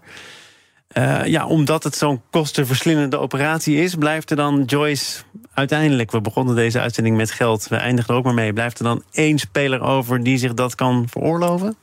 Uh, 0.94 1.26
ja, 1.26 1.48
omdat 1.48 1.84
het 1.84 1.96
zo'n 1.96 2.22
kostenverslindende 2.30 3.18
operatie 3.18 3.78
is, 3.78 3.96
blijft 3.96 4.30
er 4.30 4.36
dan 4.36 4.64
Joyce 4.64 5.22
uiteindelijk. 5.54 6.12
We 6.12 6.22
begonnen 6.22 6.56
deze 6.56 6.80
uitzending 6.80 7.16
met 7.16 7.32
geld, 7.32 7.68
we 7.68 7.76
eindigen 7.76 8.14
er 8.14 8.20
ook 8.20 8.26
maar 8.26 8.34
mee. 8.34 8.54
Blijft 8.54 8.80
er 8.80 8.86
dan 8.86 9.04
één 9.12 9.38
speler 9.38 9.82
over 9.82 10.24
die 10.24 10.38
zich 10.38 10.54
dat 10.54 10.76
kan 10.76 11.06
veroorloven? 11.10 11.76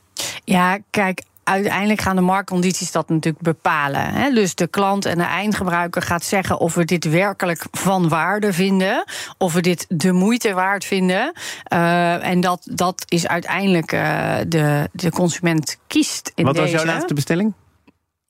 Ja, 0.43 0.79
kijk, 0.89 1.21
uiteindelijk 1.43 2.01
gaan 2.01 2.15
de 2.15 2.21
marktcondities 2.21 2.91
dat 2.91 3.09
natuurlijk 3.09 3.43
bepalen. 3.43 4.13
Hè? 4.13 4.33
Dus 4.33 4.55
de 4.55 4.67
klant 4.67 5.05
en 5.05 5.17
de 5.17 5.23
eindgebruiker 5.23 6.01
gaat 6.01 6.23
zeggen 6.23 6.59
of 6.59 6.73
we 6.73 6.85
dit 6.85 7.09
werkelijk 7.09 7.65
van 7.71 8.09
waarde 8.09 8.53
vinden, 8.53 9.03
of 9.37 9.53
we 9.53 9.61
dit 9.61 9.85
de 9.89 10.11
moeite 10.11 10.53
waard 10.53 10.85
vinden. 10.85 11.33
Uh, 11.73 12.27
en 12.27 12.41
dat, 12.41 12.67
dat 12.71 13.05
is 13.07 13.27
uiteindelijk 13.27 13.91
uh, 13.91 14.35
de, 14.47 14.89
de 14.91 15.11
consument 15.11 15.77
kiest. 15.87 16.31
In 16.35 16.45
Wat 16.45 16.55
deze. 16.55 16.71
was 16.71 16.81
jouw 16.81 16.93
laatste 16.93 17.13
bestelling? 17.13 17.53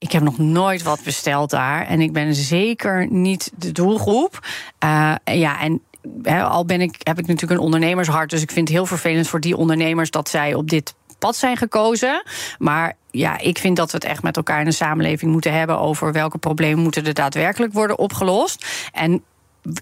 Ik 0.06 0.12
heb 0.12 0.24
nog 0.24 0.38
nooit 0.38 0.84
wat 0.84 1.04
besteld 1.04 1.50
daar. 1.50 1.88
En 1.88 2.02
ik 2.02 2.14
ben 2.14 2.36
zeker 2.36 3.08
niet 3.12 3.52
de 3.56 3.72
doelgroep. 3.72 4.48
Uh, 4.84 5.16
ja, 5.24 5.62
en 5.62 5.82
al 6.30 6.66
ben 6.66 6.82
ik, 6.82 6.96
heb 7.04 7.20
ik 7.20 7.28
natuurlijk 7.28 7.60
een 7.60 7.66
ondernemershart. 7.66 8.30
Dus 8.30 8.42
ik 8.42 8.52
vind 8.52 8.68
het 8.68 8.78
heel 8.78 8.86
vervelend 8.86 9.28
voor 9.28 9.40
die 9.40 9.58
ondernemers 9.58 10.12
dat 10.12 10.30
zij 10.30 10.54
op 10.54 10.70
dit 10.70 10.96
pad 11.20 11.36
zijn 11.36 11.58
gekozen. 11.58 12.24
Maar 12.58 12.94
ja, 13.12 13.40
ik 13.40 13.58
vind 13.58 13.78
dat 13.78 13.92
we 13.92 13.98
het 13.98 14.06
echt 14.06 14.24
met 14.24 14.38
elkaar 14.38 14.60
in 14.60 14.66
de 14.66 14.72
samenleving 14.72 15.32
moeten 15.32 15.54
hebben 15.54 15.80
over 15.80 16.12
welke 16.12 16.38
problemen 16.38 16.84
moeten 16.84 17.06
er 17.06 17.14
daadwerkelijk 17.14 17.74
worden 17.74 18.00
opgelost. 18.00 18.66
En 18.92 19.24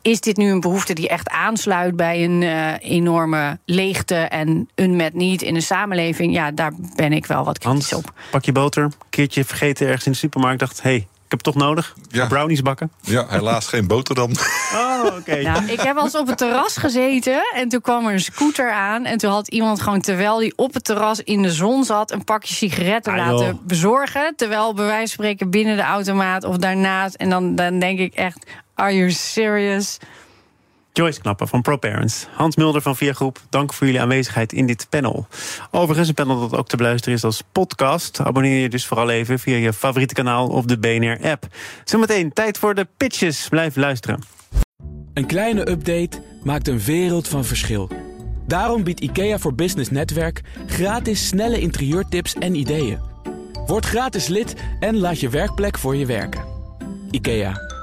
is 0.02 0.22
dit 0.22 0.38
nu 0.38 0.52
een 0.52 0.60
behoefte 0.60 0.94
die 0.94 1.08
echt 1.08 1.30
aansluit 1.30 1.96
bij 1.96 2.24
een 2.24 2.42
uh, 2.42 2.74
enorme 2.80 3.60
leegte 3.66 4.16
en 4.16 4.70
een 4.76 4.96
met 4.96 5.14
niet 5.14 5.42
in 5.42 5.54
de 5.54 5.62
samenleving? 5.62 6.34
Ja, 6.34 6.52
daar 6.52 6.72
ben 6.96 7.14
ik 7.14 7.26
wel 7.26 7.44
wat 7.44 7.58
kritisch 7.58 7.92
Hans, 7.92 8.06
op. 8.06 8.14
Pak 8.32 8.46
je 8.46 8.52
boter, 8.52 8.84
een 8.84 8.94
keertje 9.10 9.46
vergeten 9.46 9.88
ergens 9.88 10.06
in 10.06 10.12
de 10.12 10.18
supermarkt, 10.18 10.60
dacht: 10.60 10.82
hé, 10.82 10.90
hey, 10.90 11.08
ik 11.26 11.40
heb 11.40 11.46
het 11.46 11.54
toch 11.54 11.68
nodig? 11.68 11.96
Ja. 12.08 12.28
Brownies 12.28 12.62
bakken? 12.62 12.92
Ja, 13.02 13.26
helaas 13.30 13.68
geen 13.68 13.88
boter 13.88 14.16
dan. 14.16 14.36
Oh, 14.74 15.06
oké. 15.06 15.18
Okay. 15.18 15.42
Nou, 15.42 15.66
ik 15.66 15.82
heb 15.82 15.96
wel 15.96 16.04
eens 16.04 16.16
op 16.16 16.28
het 16.28 16.38
terras 16.38 16.78
gezeten 16.78 17.42
en 17.54 17.70
toen 17.70 17.82
kwam 17.82 18.06
er 18.06 18.14
een 18.14 18.20
scooter 18.20 18.72
aan. 18.72 19.06
En 19.06 19.18
toen 19.18 19.32
had 19.32 19.48
iemand 19.48 19.82
gewoon, 19.82 20.02
terwijl 20.02 20.38
hij 20.38 20.54
op 20.56 20.74
het 20.74 20.84
terras 20.84 21.20
in 21.20 21.42
de 21.42 21.52
zon 21.52 21.84
zat, 21.84 22.12
een 22.12 22.24
pakje 22.24 22.54
sigaretten 22.54 23.14
ah, 23.14 23.18
laten 23.20 23.60
bezorgen. 23.64 24.34
Terwijl 24.36 24.74
bij 24.74 24.86
wijze 24.86 25.16
van 25.16 25.26
spreken 25.26 25.50
binnen 25.50 25.76
de 25.76 25.82
automaat 25.82 26.44
of 26.44 26.58
daarnaast. 26.58 27.16
En 27.16 27.30
dan, 27.30 27.56
dan 27.56 27.80
denk 27.80 28.00
ik 28.00 28.14
echt: 28.14 28.46
are 28.76 28.96
you 28.96 29.12
serious? 29.12 30.00
Joyce 30.94 31.22
Knappen 31.22 31.48
van 31.48 31.62
ProParents. 31.62 32.28
Hans 32.36 32.56
Mulder 32.56 32.82
van 32.82 32.96
Viergroep, 32.96 33.40
dank 33.50 33.74
voor 33.74 33.86
jullie 33.86 34.02
aanwezigheid 34.02 34.54
in 34.54 34.66
dit 34.66 34.88
panel. 34.90 35.28
Overigens 35.72 36.08
een 36.08 36.14
panel 36.14 36.40
dat 36.40 36.60
ook 36.60 36.68
te 36.68 36.78
beluisteren 36.78 37.18
is 37.18 37.24
als 37.24 37.44
podcast. 37.52 38.20
Abonneer 38.20 38.62
je 38.62 38.70
dus 38.70 38.86
vooral 38.86 39.10
even 39.10 39.40
via 39.40 39.56
je 39.56 39.74
favoriete 39.74 40.14
kanaal 40.14 40.48
of 40.48 40.66
de 40.66 40.78
BNR-app. 40.78 41.48
Zometeen 41.84 42.34
tijd 42.34 42.58
voor 42.58 42.76
de 42.76 42.88
pitches. 42.98 43.48
Blijf 43.50 43.76
luisteren. 43.76 44.20
Een 45.14 45.26
kleine 45.26 45.70
update 45.70 46.22
maakt 46.44 46.68
een 46.68 46.80
wereld 46.80 47.28
van 47.28 47.46
verschil. 47.46 47.90
Daarom 48.48 48.84
biedt 48.84 49.00
IKEA 49.00 49.40
voor 49.40 49.56
Business 49.56 49.90
Netwerk 49.90 50.42
gratis 50.68 51.28
snelle 51.28 51.60
interieurtips 51.60 52.34
en 52.34 52.56
ideeën. 52.56 53.00
Word 53.66 53.86
gratis 53.86 54.28
lid 54.28 54.56
en 54.80 54.98
laat 54.98 55.20
je 55.20 55.30
werkplek 55.30 55.78
voor 55.78 55.96
je 55.96 56.06
werken. 56.06 56.44
IKEA, 57.12 57.73